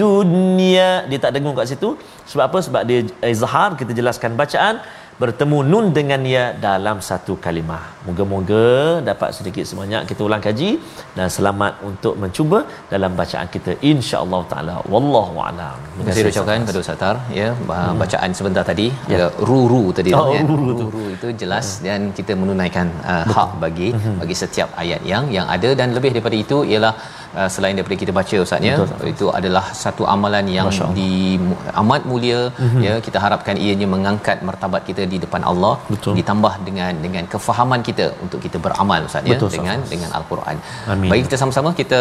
[0.00, 0.90] dunya.
[1.08, 1.94] Dia tak dengung kat situ.
[2.30, 2.58] Sebab apa?
[2.66, 3.00] Sebab dia
[3.34, 4.82] izhar kita jelaskan bacaan
[5.22, 7.84] bertemu nun dengan ya dalam satu kalimah.
[8.06, 8.66] Moga-moga
[9.08, 10.70] dapat sedikit sebanyak kita ulang kaji
[11.16, 12.58] dan selamat untuk mencuba
[12.92, 14.76] dalam bacaan kita insya-Allah taala.
[14.92, 15.78] Wallahu a'lam.
[15.90, 17.98] Terima kasih ucapkan kepada Ustaz Tar ya hmm.
[18.02, 19.28] bacaan sebentar tadi ya.
[19.48, 20.40] ru-ru tadi oh, ya.
[20.50, 21.84] Ru-ru, ru-ru itu jelas hmm.
[21.88, 24.16] dan kita menunaikan uh, hak bagi hmm.
[24.22, 26.94] bagi setiap ayat yang yang ada dan lebih daripada itu ialah
[27.40, 28.76] uh, selain daripada kita baca ustaz ya
[29.12, 31.10] itu adalah satu amalan yang di
[31.82, 32.82] amat mulia mm-hmm.
[32.86, 36.14] ya kita harapkan ianya mengangkat martabat kita di depan Allah Betul.
[36.20, 39.92] ditambah dengan dengan kefahaman kita untuk kita beramal ustaz ya dengan Betul.
[39.94, 40.56] dengan al-Quran.
[40.94, 41.10] Amin.
[41.12, 42.00] Baik kita sama-sama kita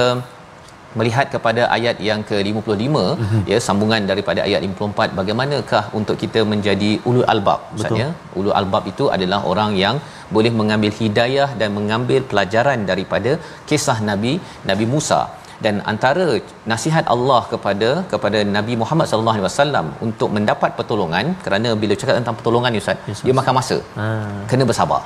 [1.00, 3.42] melihat kepada ayat yang ke-55 mm-hmm.
[3.52, 8.08] ya sambungan daripada ayat 54 bagaimanakah untuk kita menjadi ulul albab maksudnya
[8.40, 9.98] ulul albab itu adalah orang yang
[10.36, 13.34] boleh mengambil hidayah dan mengambil pelajaran daripada
[13.70, 14.34] kisah Nabi
[14.70, 15.22] Nabi Musa
[15.66, 16.26] dan antara
[16.72, 22.16] nasihat Allah kepada kepada Nabi Muhammad sallallahu alaihi wasallam untuk mendapat pertolongan kerana bila cakap
[22.20, 23.78] tentang pertolongan ni ustaz yes, dia makan masa.
[24.00, 24.06] Ha.
[24.52, 25.02] Kena bersabar.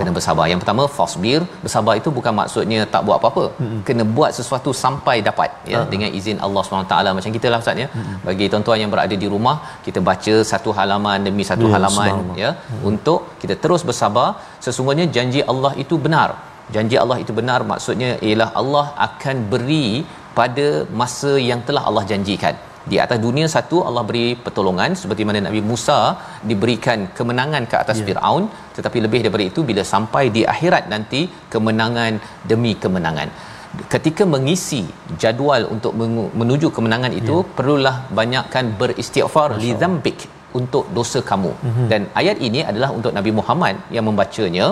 [0.00, 0.46] Kena bersabar.
[0.52, 3.44] Yang pertama fasbir, bersabar itu bukan maksudnya tak buat apa-apa.
[3.62, 3.80] Hmm.
[3.88, 5.88] Kena buat sesuatu sampai dapat ya ha.
[5.92, 7.88] dengan izin Allah SWT macam kita lah ustaz ya.
[7.96, 8.16] Hmm.
[8.28, 9.56] Bagi tuan-tuan yang berada di rumah,
[9.88, 12.88] kita baca satu halaman demi satu yes, halaman ya hmm.
[12.92, 14.28] untuk kita terus bersabar.
[14.66, 16.30] Sesungguhnya janji Allah itu benar
[16.74, 19.86] janji Allah itu benar maksudnya ialah Allah akan beri
[20.38, 20.68] pada
[21.00, 22.56] masa yang telah Allah janjikan
[22.90, 25.98] di atas dunia satu Allah beri pertolongan seperti mana Nabi Musa
[26.50, 28.06] diberikan kemenangan ke atas yeah.
[28.08, 28.44] Firaun
[28.76, 31.20] tetapi lebih daripada itu bila sampai di akhirat nanti
[31.54, 32.12] kemenangan
[32.50, 33.30] demi kemenangan
[33.92, 34.82] ketika mengisi
[35.22, 35.92] jadual untuk
[36.40, 37.50] menuju kemenangan itu yeah.
[37.58, 40.20] perlulah banyakkan beristighfar li dzambik
[40.60, 41.86] untuk dosa kamu mm-hmm.
[41.90, 44.66] dan ayat ini adalah untuk Nabi Muhammad yang membacanya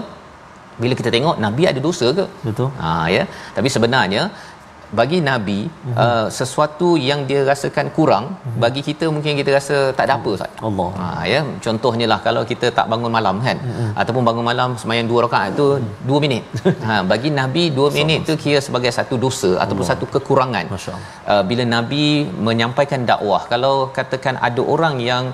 [0.83, 2.25] bila kita tengok nabi ada dosa ke?
[2.47, 2.69] Betul.
[2.83, 3.25] Ha ya.
[3.57, 4.23] Tapi sebenarnya
[4.99, 5.97] bagi nabi mm-hmm.
[6.05, 8.59] uh, sesuatu yang dia rasakan kurang mm-hmm.
[8.65, 10.51] bagi kita mungkin kita rasa tak ada apa Ustaz.
[10.69, 10.89] Allah.
[11.01, 13.91] Ha ya contohnya lah kalau kita tak bangun malam kan mm-hmm.
[14.03, 16.21] ataupun bangun malam sembahyang dua rakaat tu 2 mm-hmm.
[16.25, 16.43] minit.
[16.87, 19.99] ha bagi nabi 2 minit tu kira sebagai satu dosa ataupun Allah.
[19.99, 20.65] satu kekurangan.
[21.33, 22.05] Uh, bila nabi
[22.49, 25.25] menyampaikan dakwah kalau katakan ada orang yang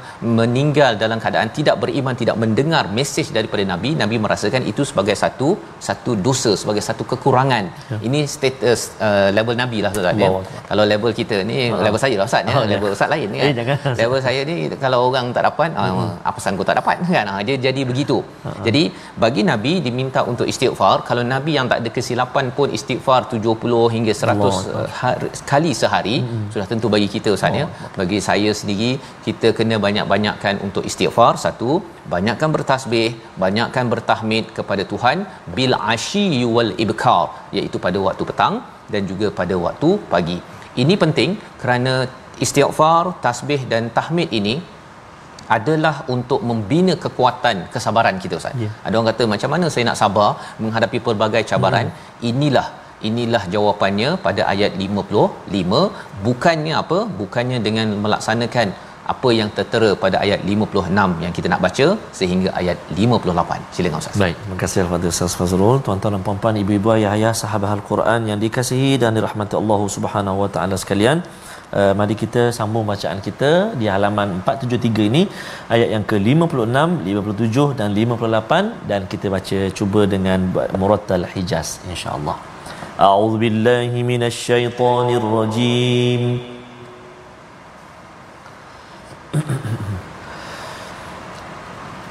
[0.41, 5.49] meninggal dalam keadaan tidak beriman tidak mendengar mesej daripada nabi nabi merasakan itu sebagai satu
[5.89, 7.65] satu dosa sebagai satu kekurangan.
[7.93, 7.99] Ya.
[8.07, 10.29] Ini status uh, level nabi lah Ustaz ya.
[10.71, 12.55] Kalau level kita ni uh level saya lah Ustaz ya.
[12.59, 13.47] Oh, level Ustaz lain kan.
[13.47, 13.79] Eh, jangan.
[14.01, 15.99] Level saya ni kalau orang tak dapat hmm.
[16.03, 17.27] uh, apa kau tak dapat kan.
[17.33, 18.19] Uh, dia jadi begitu.
[18.27, 18.65] Uh-huh.
[18.67, 18.83] Jadi
[19.25, 24.13] bagi nabi diminta untuk istighfar kalau nabi yang tak ada kesilapan pun istighfar 70 hingga
[24.13, 26.47] 100 uh, hari, kali sehari hmm.
[26.55, 27.67] sudah tentu bagi kita Ustaz ya.
[28.01, 28.91] Bagi saya sendiri
[29.27, 31.71] kita kena banyak-banyakkan untuk istighfar satu
[32.15, 33.09] banyakkan bertasbih
[33.45, 37.25] banyakkan bertahmid kepada Tuhan bil ashi wal ibkar
[37.57, 38.55] iaitu pada waktu petang
[38.93, 40.39] dan juga pada waktu pagi.
[40.83, 41.93] Ini penting kerana
[42.45, 44.55] istighfar, tasbih dan tahmid ini
[45.57, 48.57] adalah untuk membina kekuatan kesabaran kita Ustaz.
[48.63, 48.73] Yeah.
[48.87, 50.31] Ada orang kata macam mana saya nak sabar
[50.63, 51.89] menghadapi pelbagai cabaran?
[51.91, 52.29] Hmm.
[52.31, 52.69] Inilah
[53.09, 56.99] inilah jawapannya pada ayat 55 bukannya apa?
[57.21, 58.69] Bukannya dengan melaksanakan
[59.15, 61.87] apa yang tertera pada ayat 56 yang kita nak baca
[62.19, 63.75] sehingga ayat 58.
[63.77, 64.17] Silakan Ustaz.
[64.23, 68.93] Baik, terima kasih kepada Ustaz Fazrul, tuan-tuan dan puan-puan, ibu-ibu, ayah-ayah, sahabat Al-Quran yang dikasihi
[69.03, 71.21] dan dirahmati Allah Subhanahu wa taala sekalian.
[71.79, 75.23] Uh, mari kita sambung bacaan kita di halaman 473 ini
[75.75, 76.77] ayat yang ke-56,
[77.11, 80.41] 57 dan 58 dan kita baca cuba dengan
[80.81, 82.37] murattal hijaz insya-Allah.
[83.07, 85.33] A'udzubillahi minasyaitonirrajim.
[85.37, 86.56] rajim.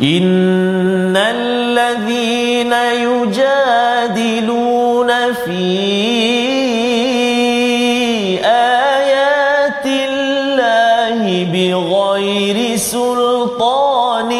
[0.02, 2.74] إن الذين
[3.08, 4.54] يجادلون
[5.34, 5.66] في
[8.46, 14.32] آيات الله بغير سلطان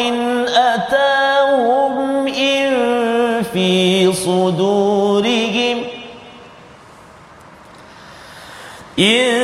[0.48, 2.72] أتاهم إن
[3.52, 5.78] في صدورهم
[8.98, 9.35] إن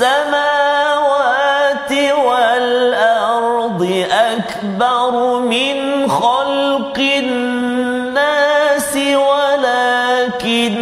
[0.00, 1.92] السماوات
[2.26, 3.82] والأرض
[4.12, 10.80] أكبر من خلق الناس ولكن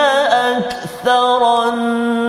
[0.00, 2.19] أكثر الناس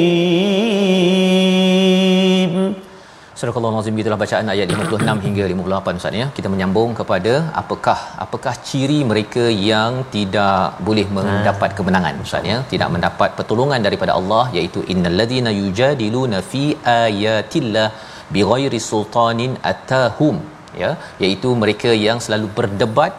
[3.38, 6.26] Surah Al-Nazim gitulah bacaan ayat 56 hingga 58 Ustaz ya.
[6.36, 11.76] Kita menyambung kepada apakah apakah ciri mereka yang tidak boleh mendapat hmm.
[11.78, 12.56] kemenangan Ustaz ya.
[12.72, 16.64] Tidak mendapat pertolongan daripada Allah iaitu innalladzina yujadiluna fi
[17.04, 17.88] ayatillah
[18.36, 20.38] bighairi sultanin atahum
[20.82, 20.90] ya
[21.24, 23.14] iaitu mereka yang selalu berdebat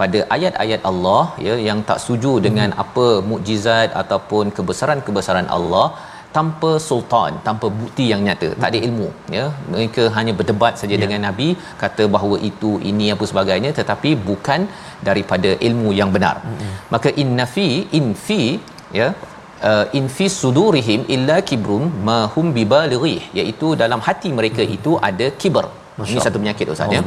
[0.00, 2.82] pada ayat-ayat Allah ya yang tak setuju dengan hmm.
[2.84, 5.86] apa mukjizat ataupun kebesaran-kebesaran Allah
[6.36, 11.00] tanpa sultan tanpa bukti yang nyata tak ada ilmu ya mereka hanya berdebat saja ya.
[11.02, 11.48] dengan nabi
[11.82, 14.62] kata bahawa itu ini apa sebagainya tetapi bukan
[15.08, 16.72] daripada ilmu yang benar hmm.
[16.94, 17.68] maka innafi
[18.00, 18.42] infi
[19.00, 19.08] ya
[19.70, 24.76] uh, infi sudurihim illa kibrun ma hum bibalighi iaitu dalam hati mereka hmm.
[24.78, 25.66] itu ada kibar
[26.10, 27.02] ini satu penyakit ustaz ya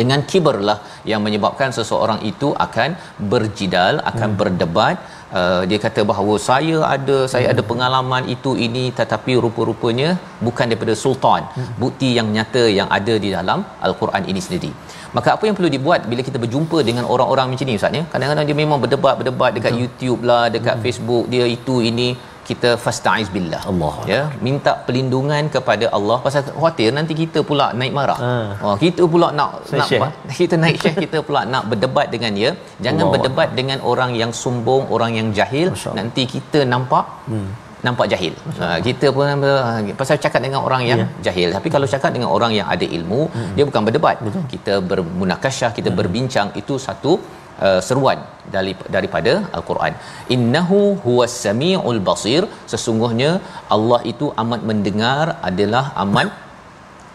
[0.00, 0.78] dengan kiberlah
[1.10, 2.90] yang menyebabkan seseorang itu akan
[3.32, 4.38] berjidal akan hmm.
[4.40, 4.96] berdebat
[5.38, 7.54] uh, dia kata bahawa saya ada saya hmm.
[7.54, 10.10] ada pengalaman itu ini tetapi rupa-rupanya
[10.46, 11.72] bukan daripada sultan hmm.
[11.82, 14.70] bukti yang nyata yang ada di dalam al-Quran ini sendiri
[15.16, 18.46] maka apa yang perlu dibuat bila kita berjumpa dengan orang-orang macam ni ustaz ya kadang-kadang
[18.50, 19.82] dia memang berdebat berdebat dekat hmm.
[19.82, 20.84] YouTube lah dekat hmm.
[20.86, 22.08] Facebook dia itu ini
[22.50, 27.92] kita fastaiz billah Allah ya minta perlindungan kepada Allah pasal khawatir nanti kita pula naik
[27.98, 28.32] marah ha.
[28.66, 32.52] oh kita pula nak Saya nak kita naik syekh kita pula nak berdebat dengan dia
[32.86, 33.58] jangan Allah berdebat Allah.
[33.60, 35.68] dengan orang yang sombong orang yang jahil
[36.00, 37.50] nanti kita nampak hmm
[37.86, 38.34] nampak jahil.
[38.60, 39.44] Ha, kita pun
[40.00, 41.20] pasal cakap dengan orang yang yeah.
[41.26, 41.48] jahil.
[41.56, 43.52] Tapi kalau cakap dengan orang yang ada ilmu, hmm.
[43.56, 44.16] dia bukan berdebat.
[44.26, 44.44] Betul.
[44.54, 45.98] Kita bermunakasyah, kita hmm.
[46.00, 47.12] berbincang itu satu
[47.66, 48.18] uh, seruan
[48.54, 49.92] dari daripada al-Quran.
[50.36, 52.42] Innahu huwas samiul basir.
[52.72, 53.30] Sesungguhnya
[53.76, 56.30] Allah itu amat mendengar adalah amat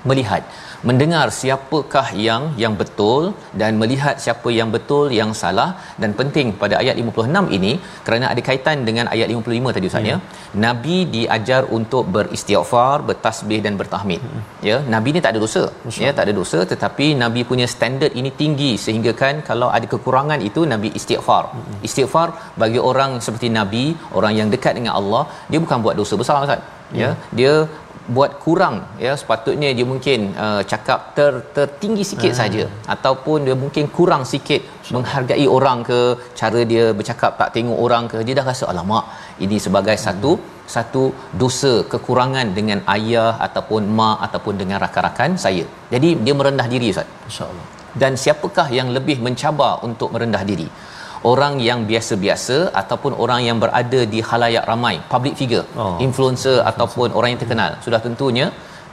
[0.10, 0.44] melihat
[0.88, 3.24] mendengar siapakah yang yang betul
[3.62, 5.70] dan melihat siapa yang betul yang salah
[6.02, 7.72] dan penting pada ayat 56 ini
[8.06, 10.62] kerana ada kaitan dengan ayat 55 tadi ustaz ya hmm.
[10.66, 14.42] nabi diajar untuk beristighfar bertasbih dan bertahmid hmm.
[14.70, 16.02] ya nabi ni tak ada dosa Masya.
[16.06, 20.42] ya tak ada dosa tetapi nabi punya standard ini tinggi sehingga kan kalau ada kekurangan
[20.50, 21.78] itu nabi istighfar hmm.
[21.90, 22.28] istighfar
[22.64, 23.86] bagi orang seperti nabi
[24.20, 26.62] orang yang dekat dengan Allah dia bukan buat dosa besar ustaz
[27.02, 27.24] ya hmm.
[27.40, 27.54] dia
[28.16, 32.40] buat kurang ya sepatutnya dia mungkin uh, cakap ter tertinggi sikit hmm.
[32.42, 32.64] saja
[32.96, 34.94] ataupun dia mungkin kurang sikit sure.
[34.96, 36.00] menghargai orang ke
[36.40, 39.06] cara dia bercakap tak tengok orang ke dia dah rasa alamak
[39.46, 40.06] ini sebagai hmm.
[40.06, 40.32] satu
[40.76, 41.04] satu
[41.42, 47.10] dosa kekurangan dengan ayah ataupun mak ataupun dengan rakan-rakan saya jadi dia merendah diri ustaz
[47.30, 47.68] insyaallah
[48.02, 50.68] dan siapakah yang lebih mencabar untuk merendah diri
[51.32, 55.96] orang yang biasa-biasa ataupun orang yang berada di halayak ramai public figure oh.
[56.08, 58.48] influencer ataupun orang yang terkenal sudah tentunya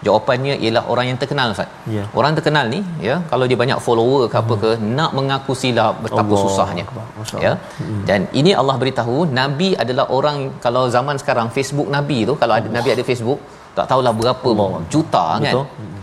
[0.07, 1.69] jawapannya ialah orang yang terkenal Ustaz.
[1.95, 2.07] Yeah.
[2.19, 4.91] Orang terkenal ni ya kalau dia banyak follower ke apa ke hmm.
[4.99, 6.43] nak mengaku silap betapa Allah.
[6.45, 6.85] susahnya.
[7.47, 7.53] Ya.
[7.81, 8.03] Hmm.
[8.09, 12.69] Dan ini Allah beritahu nabi adalah orang kalau zaman sekarang Facebook nabi tu kalau ada
[12.79, 13.41] nabi ada Facebook
[13.79, 14.83] tak tahulah berapa Allah.
[14.93, 15.53] juta kan?
[15.53, 15.96] Betul.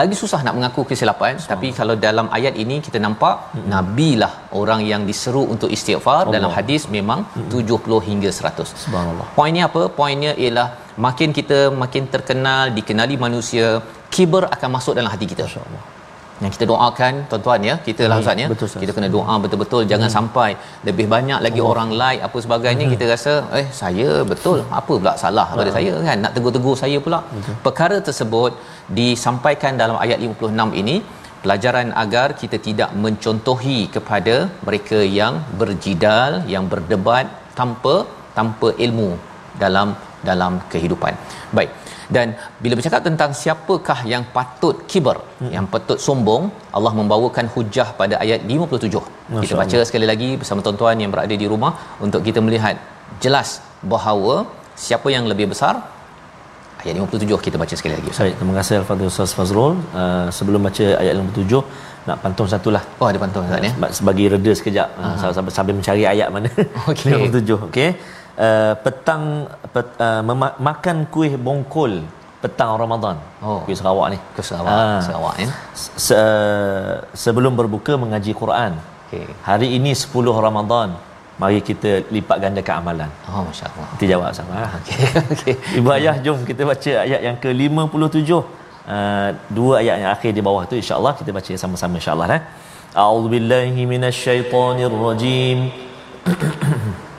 [0.00, 1.48] Lagi susah nak mengaku kesilapan so.
[1.52, 3.66] tapi kalau dalam ayat ini kita nampak hmm.
[3.72, 6.34] nabilah orang yang diseru untuk istighfar Allah.
[6.36, 7.48] dalam hadis memang hmm.
[7.54, 10.68] 70 hingga 100 subhanallah poinnya apa poinnya ialah
[11.06, 13.68] makin kita makin terkenal dikenali manusia
[14.14, 15.84] kibar akan masuk dalam hati kita insyaallah
[16.44, 17.74] yang kita doakan tuan-tuan ya.
[17.86, 18.46] Kita lah ustaz ya.
[18.82, 19.82] Kita kena doa betul-betul.
[19.92, 20.16] Jangan hmm.
[20.18, 20.50] sampai
[20.88, 21.70] lebih banyak lagi oh.
[21.72, 22.84] orang like apa sebagainya.
[22.86, 22.94] Hmm.
[22.94, 24.58] kita rasa eh saya betul.
[24.80, 25.76] Apa pula salah pada hmm.
[25.78, 25.94] saya?
[26.08, 26.18] Kan?
[26.24, 27.20] Nak tegur-tegur saya pula.
[27.36, 27.54] Betul.
[27.66, 28.52] perkara tersebut
[29.00, 30.96] disampaikan dalam ayat 56 ini
[31.44, 34.36] pelajaran agar kita tidak mencontohi kepada
[34.66, 37.26] mereka yang berjidal yang berdebat
[37.60, 37.96] tanpa
[38.38, 39.10] tanpa ilmu
[39.64, 39.88] dalam
[40.28, 41.14] dalam kehidupan.
[41.58, 41.70] Baik
[42.16, 42.28] dan
[42.64, 45.52] bila bercakap tentang siapakah yang patut kibar hmm.
[45.56, 46.44] yang patut sombong
[46.78, 49.88] Allah membawakan hujah pada ayat 57 Masya kita baca Allah.
[49.90, 51.72] sekali lagi bersama tuan-tuan yang berada di rumah
[52.06, 52.76] untuk kita melihat
[53.24, 53.48] jelas
[53.94, 54.34] bahawa
[54.86, 55.74] siapa yang lebih besar?
[56.84, 58.10] Ayat 57 kita baca sekali lagi.
[58.12, 59.74] Baik, terima kasih Al-Fadhil Ustaz Fazrul.
[60.00, 61.64] Uh, sebelum baca ayat 57
[62.08, 63.72] nak pantun satulah oh ada pantun Ustaz ya?
[63.98, 64.88] Sebagai reda sekejap.
[65.00, 66.48] Uh, sambil, sambil mencari ayat mana.
[66.90, 67.16] Okey.
[67.32, 67.88] 57 okey
[68.38, 72.02] uh, petang pet, uh, mema- makan kuih bongkol
[72.42, 73.16] petang Ramadan.
[73.40, 74.18] Oh, kuih Sarawak ni.
[74.36, 74.74] Kuih Sarawak.
[74.74, 75.48] Uh, Sarawak ya.
[75.74, 78.76] Se- sebelum berbuka mengaji Quran.
[79.08, 79.26] Okay.
[79.42, 80.12] Hari ini 10
[80.46, 80.94] Ramadan.
[81.34, 83.10] Mari kita lipat gandakan amalan.
[83.26, 83.86] Oh, masya-Allah.
[83.90, 84.70] Nanti jawab sama.
[84.78, 84.98] Okey.
[85.34, 85.54] Okey.
[85.82, 88.30] Ibu ayah jom kita baca ayat yang ke-57.
[88.84, 92.42] Uh, dua ayat yang akhir di bawah tu insya-Allah kita baca sama-sama insya-Allah eh.
[92.94, 95.58] A'udzubillahi minasyaitonirrajim.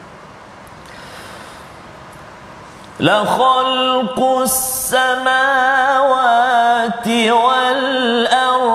[2.99, 5.07] لخلق السماوات
[7.07, 8.65] والأرض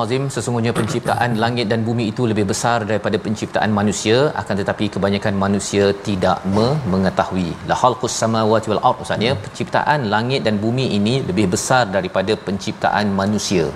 [0.00, 4.84] Surah Al-Azim sesungguhnya penciptaan langit dan bumi itu lebih besar daripada penciptaan manusia akan tetapi
[4.94, 10.86] kebanyakan manusia tidak me- mengetahui la khalqus samawati wal ard maksudnya penciptaan langit dan bumi
[10.98, 13.66] ini lebih besar daripada penciptaan manusia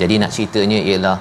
[0.00, 1.16] jadi nak ceritanya ialah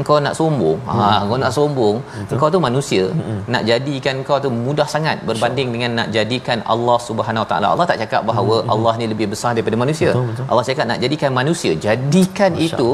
[0.00, 1.00] engkau nak sombong hmm.
[1.00, 2.32] ha kau nak sombong Betul.
[2.34, 3.40] engkau tu manusia hmm.
[3.54, 7.86] nak jadikan kau tu mudah sangat berbanding dengan nak jadikan Allah Subhanahu Wa Taala Allah
[7.92, 8.72] tak cakap bahawa hmm.
[8.74, 10.26] Allah ni lebih besar daripada manusia Betul.
[10.30, 10.46] Betul.
[10.50, 12.90] Allah cakap nak jadikan manusia jadikan Masya itu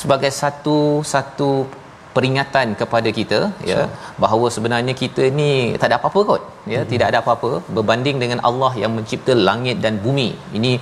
[0.00, 0.78] sebagai satu
[1.14, 1.50] satu
[2.16, 3.38] peringatan kepada kita
[3.70, 3.80] ya
[4.22, 6.42] bahawa sebenarnya kita ni tak ada apa-apa kot
[6.74, 6.90] ya hmm.
[6.92, 10.28] tidak ada apa-apa berbanding dengan Allah yang mencipta langit dan bumi
[10.58, 10.72] ini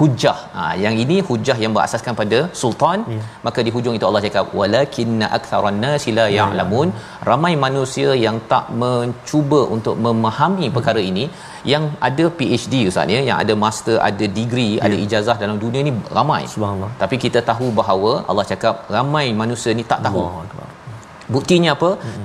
[0.00, 0.38] hujah.
[0.56, 2.98] Ha, yang ini hujah yang berasaskan pada sultan.
[3.14, 3.22] Ya.
[3.46, 6.88] Maka di hujung itu Allah cakap walakinna aktharan nasi la ya'lamun.
[7.30, 11.24] Ramai manusia yang tak mencuba untuk memahami perkara ini
[11.72, 14.82] yang ada PhD ustaz ya, yang ada master, ada degree, ya.
[14.88, 16.42] ada ijazah dalam dunia ni ramai.
[16.54, 16.90] Subhanallah.
[17.02, 20.24] Tapi kita tahu bahawa Allah cakap ramai manusia ni tak tahu.
[21.34, 21.90] Buktinya apa?
[21.94, 22.22] Hmm.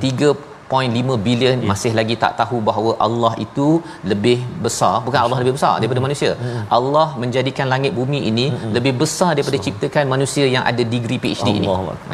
[0.74, 1.70] 1.5 bilion yeah.
[1.72, 3.68] masih lagi tak tahu bahawa Allah itu
[4.11, 6.05] lebih besar bukan Allah lebih besar daripada mm.
[6.07, 6.63] manusia mm.
[6.78, 8.72] Allah menjadikan langit bumi ini mm.
[8.78, 9.66] lebih besar daripada so.
[9.68, 11.70] ciptakan manusia yang ada degree PhD Allah ini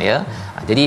[0.10, 0.66] ya mm.
[0.72, 0.86] jadi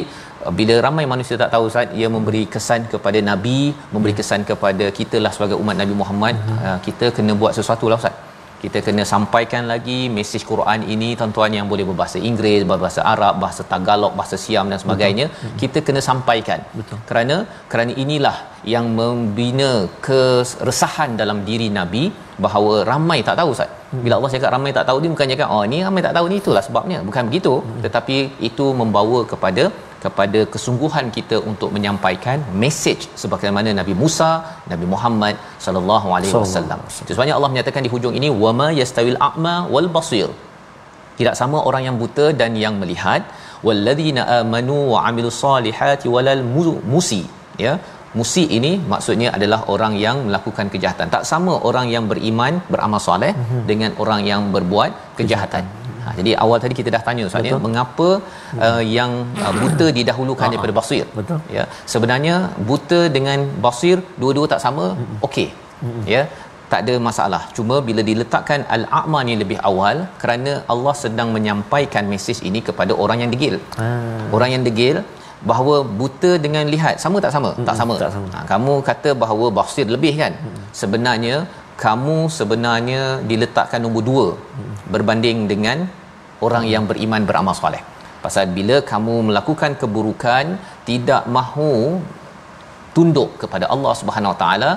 [0.59, 3.61] bila ramai manusia tak tahu Ustaz ia memberi kesan kepada nabi
[3.95, 6.77] memberi kesan kepada kita lah sebagai umat Nabi Muhammad mm.
[6.87, 8.17] kita kena buat sesuatu lah Ustaz
[8.65, 13.62] kita kena sampaikan lagi mesej Quran ini tuan-tuan yang boleh berbahasa Inggeris, berbahasa Arab, bahasa
[13.73, 15.55] Tagalog, bahasa Siam dan sebagainya, Betul.
[15.62, 16.61] kita kena sampaikan.
[16.79, 16.99] Betul.
[17.09, 17.37] Kerana
[17.73, 18.37] kerana inilah
[18.75, 19.71] yang membina
[20.07, 22.05] keresahan dalam diri Nabi
[22.45, 23.71] bahawa ramai tak tahu Ustaz.
[24.05, 26.39] Bila Allah cakap ramai tak tahu ni bukan cakap oh ni ramai tak tahu ni
[26.43, 27.01] itulah sebabnya.
[27.09, 27.55] Bukan begitu.
[27.85, 28.17] Tetapi
[28.49, 29.65] itu membawa kepada
[30.05, 34.31] kepada kesungguhan kita untuk menyampaikan mesej sebagaimana Nabi Musa,
[34.73, 35.37] Nabi Muhammad
[35.67, 36.81] sallallahu alaihi wasallam.
[37.15, 40.29] Sebabnya Allah menyatakan di hujung ini wama yastawil a'ma wal basir.
[41.19, 43.23] Tidak sama orang yang buta dan yang melihat
[43.67, 46.45] walladzina amanu wa amilus solihati walal
[46.95, 47.23] musi
[47.65, 47.75] ya
[48.19, 53.33] musi ini maksudnya adalah orang yang melakukan kejahatan tak sama orang yang beriman beramal soleh
[53.35, 53.63] mm-hmm.
[53.71, 55.65] dengan orang yang berbuat kejahatan
[56.05, 58.09] Ha, jadi awal tadi kita dah tanya Ustaz ya mengapa
[58.67, 59.13] uh, yang
[59.45, 61.05] uh, buta didahulukan daripada basir.
[61.19, 61.39] Betul.
[61.59, 61.67] Ya.
[61.93, 62.35] Sebenarnya
[62.71, 64.87] buta dengan basir dua-dua tak sama,
[65.29, 65.49] okey.
[66.15, 66.25] Ya.
[66.73, 67.41] Tak ada masalah.
[67.57, 73.19] Cuma bila diletakkan al-a'ma ni lebih awal kerana Allah sedang menyampaikan mesej ini kepada orang
[73.23, 73.57] yang degil.
[73.81, 73.89] Ha.
[74.37, 74.97] Orang yang degil
[75.51, 77.51] bahawa buta dengan lihat sama tak sama?
[77.57, 77.95] Hmm, tak sama.
[78.05, 78.29] Tak sama.
[78.35, 80.33] Ha, kamu kata bahawa basir lebih kan?
[80.45, 80.57] Hmm.
[80.81, 81.37] Sebenarnya
[81.83, 84.27] kamu sebenarnya diletakkan nombor dua
[84.95, 85.79] berbanding dengan
[86.47, 87.83] orang yang beriman beramal soleh.
[88.25, 90.45] Pasal bila kamu melakukan keburukan
[90.89, 92.01] tidak mahu
[92.97, 94.70] tunduk kepada Allah Subhanahu Wa Taala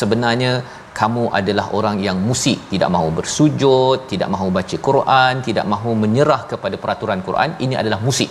[0.00, 0.52] sebenarnya
[1.00, 6.42] kamu adalah orang yang musik tidak mahu bersujud tidak mahu baca Quran tidak mahu menyerah
[6.52, 8.30] kepada peraturan Quran ini adalah musik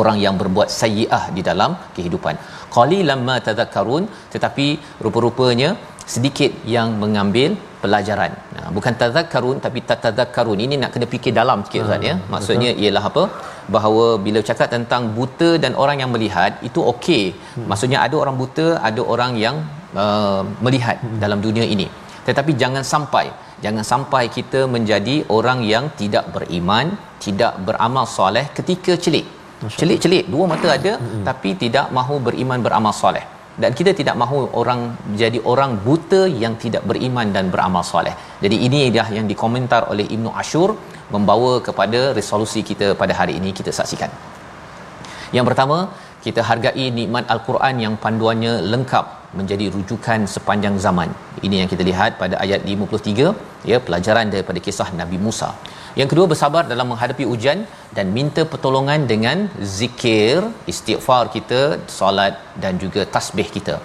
[0.00, 2.34] orang yang berbuat sayyi'ah di dalam kehidupan.
[2.76, 4.04] Qalilan ma tadhakkarun
[4.34, 4.66] tetapi
[5.04, 5.70] rupa-rupanya
[6.14, 7.50] sedikit yang mengambil
[7.82, 8.32] pelajaran.
[8.56, 10.58] Nah, bukan tazakkarun tapi tatazakkarun.
[10.66, 12.14] Ini nak kena fikir dalam sikit Ustaz ya.
[12.14, 12.82] Ah, Maksudnya betul.
[12.84, 13.24] ialah apa?
[13.74, 17.24] Bahawa bila cakap tentang buta dan orang yang melihat itu okey.
[17.34, 17.66] Hmm.
[17.70, 19.58] Maksudnya ada orang buta, ada orang yang
[20.04, 21.18] uh, melihat hmm.
[21.24, 21.88] dalam dunia ini.
[22.28, 23.26] Tetapi jangan sampai
[23.64, 26.86] jangan sampai kita menjadi orang yang tidak beriman,
[27.26, 29.26] tidak beramal soleh ketika celik.
[29.80, 31.22] Celik-celik dua mata ada hmm.
[31.28, 33.24] tapi tidak mahu beriman beramal soleh
[33.62, 34.80] dan kita tidak mahu orang
[35.20, 38.14] jadi orang buta yang tidak beriman dan beramal soleh.
[38.44, 40.70] Jadi ini dah yang dikomentar oleh Ibnu Ashur
[41.14, 44.10] membawa kepada resolusi kita pada hari ini kita saksikan.
[45.36, 45.78] Yang pertama,
[46.26, 49.06] kita hargai nikmat al-Quran yang panduannya lengkap
[49.38, 51.08] menjadi rujukan sepanjang zaman.
[51.46, 55.50] Ini yang kita lihat pada ayat 53 ya pelajaran daripada kisah Nabi Musa.
[56.00, 57.58] Yang kedua bersabar dalam menghadapi ujian
[57.96, 59.38] dan minta pertolongan dengan
[59.78, 60.34] zikir,
[60.72, 61.60] istighfar kita,
[61.98, 63.76] solat dan juga tasbih kita.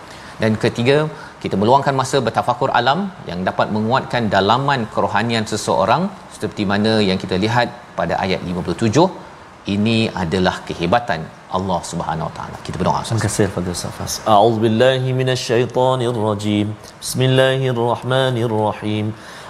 [0.41, 0.97] Dan ketiga,
[1.43, 2.99] kita meluangkan masa bertafakur alam
[3.29, 6.03] yang dapat menguatkan dalaman kerohanian seseorang
[6.35, 7.67] seperti mana yang kita lihat
[7.99, 11.21] pada ayat 57 ini adalah kehebatan
[11.57, 12.57] Allah Subhanahu Wa Taala.
[12.67, 12.99] Kita berdoa.
[13.07, 14.13] Terima kasih Fadil Safas.
[14.35, 16.67] A'udzubillahi minasyaitonirrajim.
[17.03, 19.05] Bismillahirrahmanirrahim.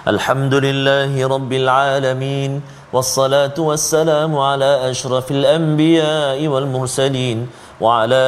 [0.07, 2.61] الحمد لله رب العالمين
[2.93, 7.47] والصلاة والسلام على أشرف الأنبياء والمرسلين
[7.81, 8.21] وعلى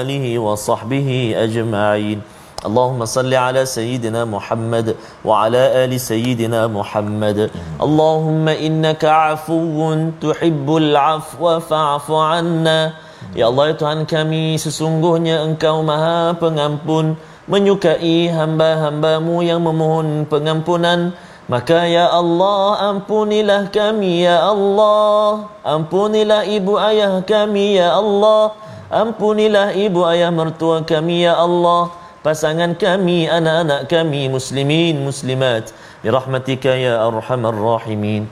[0.00, 2.20] آله وصحبه أجمعين
[2.66, 4.94] اللهم صل على سيدنا محمد
[5.24, 7.50] وعلى آل سيدنا محمد
[7.82, 12.92] اللهم إنك عفو تحب العفو فاعف عنا
[13.32, 17.16] Ya Allah Tuhan kami sesungguhnya Engkau Maha Pengampun
[17.47, 21.15] menyukai hamba-hambamu yang memohon pengampunan.
[21.47, 25.47] Maka ya Allah ampunilah kami ya Allah.
[25.63, 28.51] Ampunilah ibu ayah kami ya Allah.
[28.91, 31.87] Ampunilah ibu ayah mertua kami ya Allah.
[32.19, 35.71] Pasangan kami, anak-anak kami, muslimin, muslimat.
[36.03, 38.27] Birahmatika ya arhamar rahimin.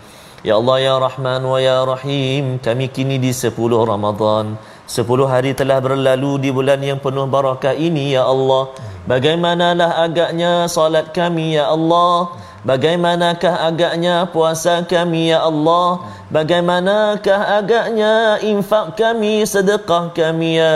[0.45, 5.82] Ya Allah ya Rahman wa ya Rahim Kami kini di 10 Ramadan Sepuluh hari telah
[5.82, 8.70] berlalu di bulan yang penuh barakah ini ya Allah.
[9.10, 12.38] Bagaimanalah agaknya salat kami ya Allah?
[12.66, 16.06] Bagaimanakah agaknya puasa kami ya Allah?
[16.30, 20.74] Bagaimanakah agaknya infak kami sedekah kami ya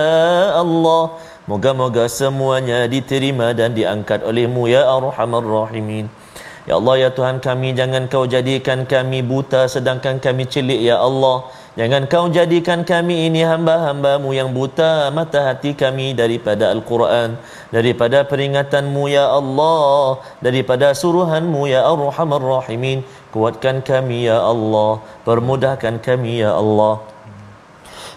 [0.57, 1.17] Allah?
[1.49, 6.09] Moga-moga semuanya diterima dan diangkat olehmu ya Arhamar Rahimin.
[6.69, 11.49] Ya Allah ya Tuhan kami jangan kau jadikan kami buta sedangkan kami celik ya Allah
[11.77, 17.37] Jangan kau jadikan kami ini hamba-hambamu yang buta mata hati kami daripada Al-Quran.
[17.69, 20.17] Daripada peringatanmu ya Allah.
[20.41, 22.99] Daripada suruhanmu ya Ar-Rahman Rahimin.
[23.29, 24.97] Kuatkan kami ya Allah.
[25.21, 27.05] Permudahkan kami ya Allah.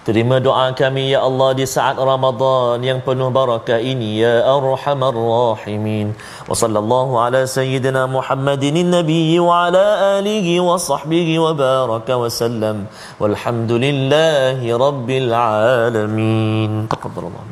[0.03, 6.18] Terima doa kami ya Allah di saat Ramadan yang penuh barakah ini ya Arhamar Rahimin.
[6.50, 12.90] Wa sallallahu ala sayyidina Muhammadin nabiy wa ala alihi wa sahbihi wa baraka wa sallam.
[13.22, 16.90] Walhamdulillahi rabbil alamin.
[16.90, 17.51] Taqabbalallahu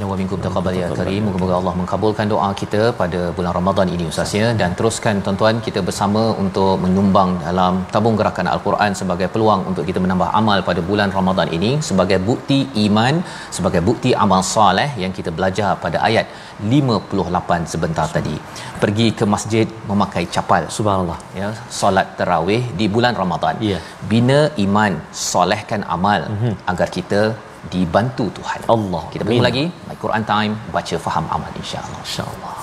[0.00, 1.22] Inna wa minkum taqabbal ya karim.
[1.26, 5.80] Moga-moga Allah mengabulkan doa kita pada bulan Ramadan ini Ustaz ya dan teruskan tuan-tuan kita
[5.88, 11.12] bersama untuk menyumbang dalam tabung gerakan Al-Quran sebagai peluang untuk kita menambah amal pada bulan
[11.18, 13.20] Ramadan ini sebagai bukti iman,
[13.56, 16.26] sebagai bukti amal soleh yang kita belajar pada ayat
[16.72, 18.36] 58 sebentar tadi.
[18.84, 20.64] Pergi ke masjid memakai capal.
[20.78, 21.20] Subhanallah.
[21.42, 21.50] Ya,
[21.82, 23.60] solat tarawih di bulan Ramadan.
[23.72, 23.80] Ya.
[24.14, 24.96] Bina iman,
[25.28, 26.54] solehkan amal mm-hmm.
[26.72, 27.22] agar kita
[27.68, 28.64] dibantu Tuhan.
[28.72, 29.02] Allah.
[29.12, 32.00] Kita bertemu lagi My Quran Time baca faham amal insya-Allah.
[32.00, 32.56] Insya-Allah.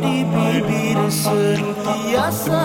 [0.00, 2.64] Di bibir sentiasa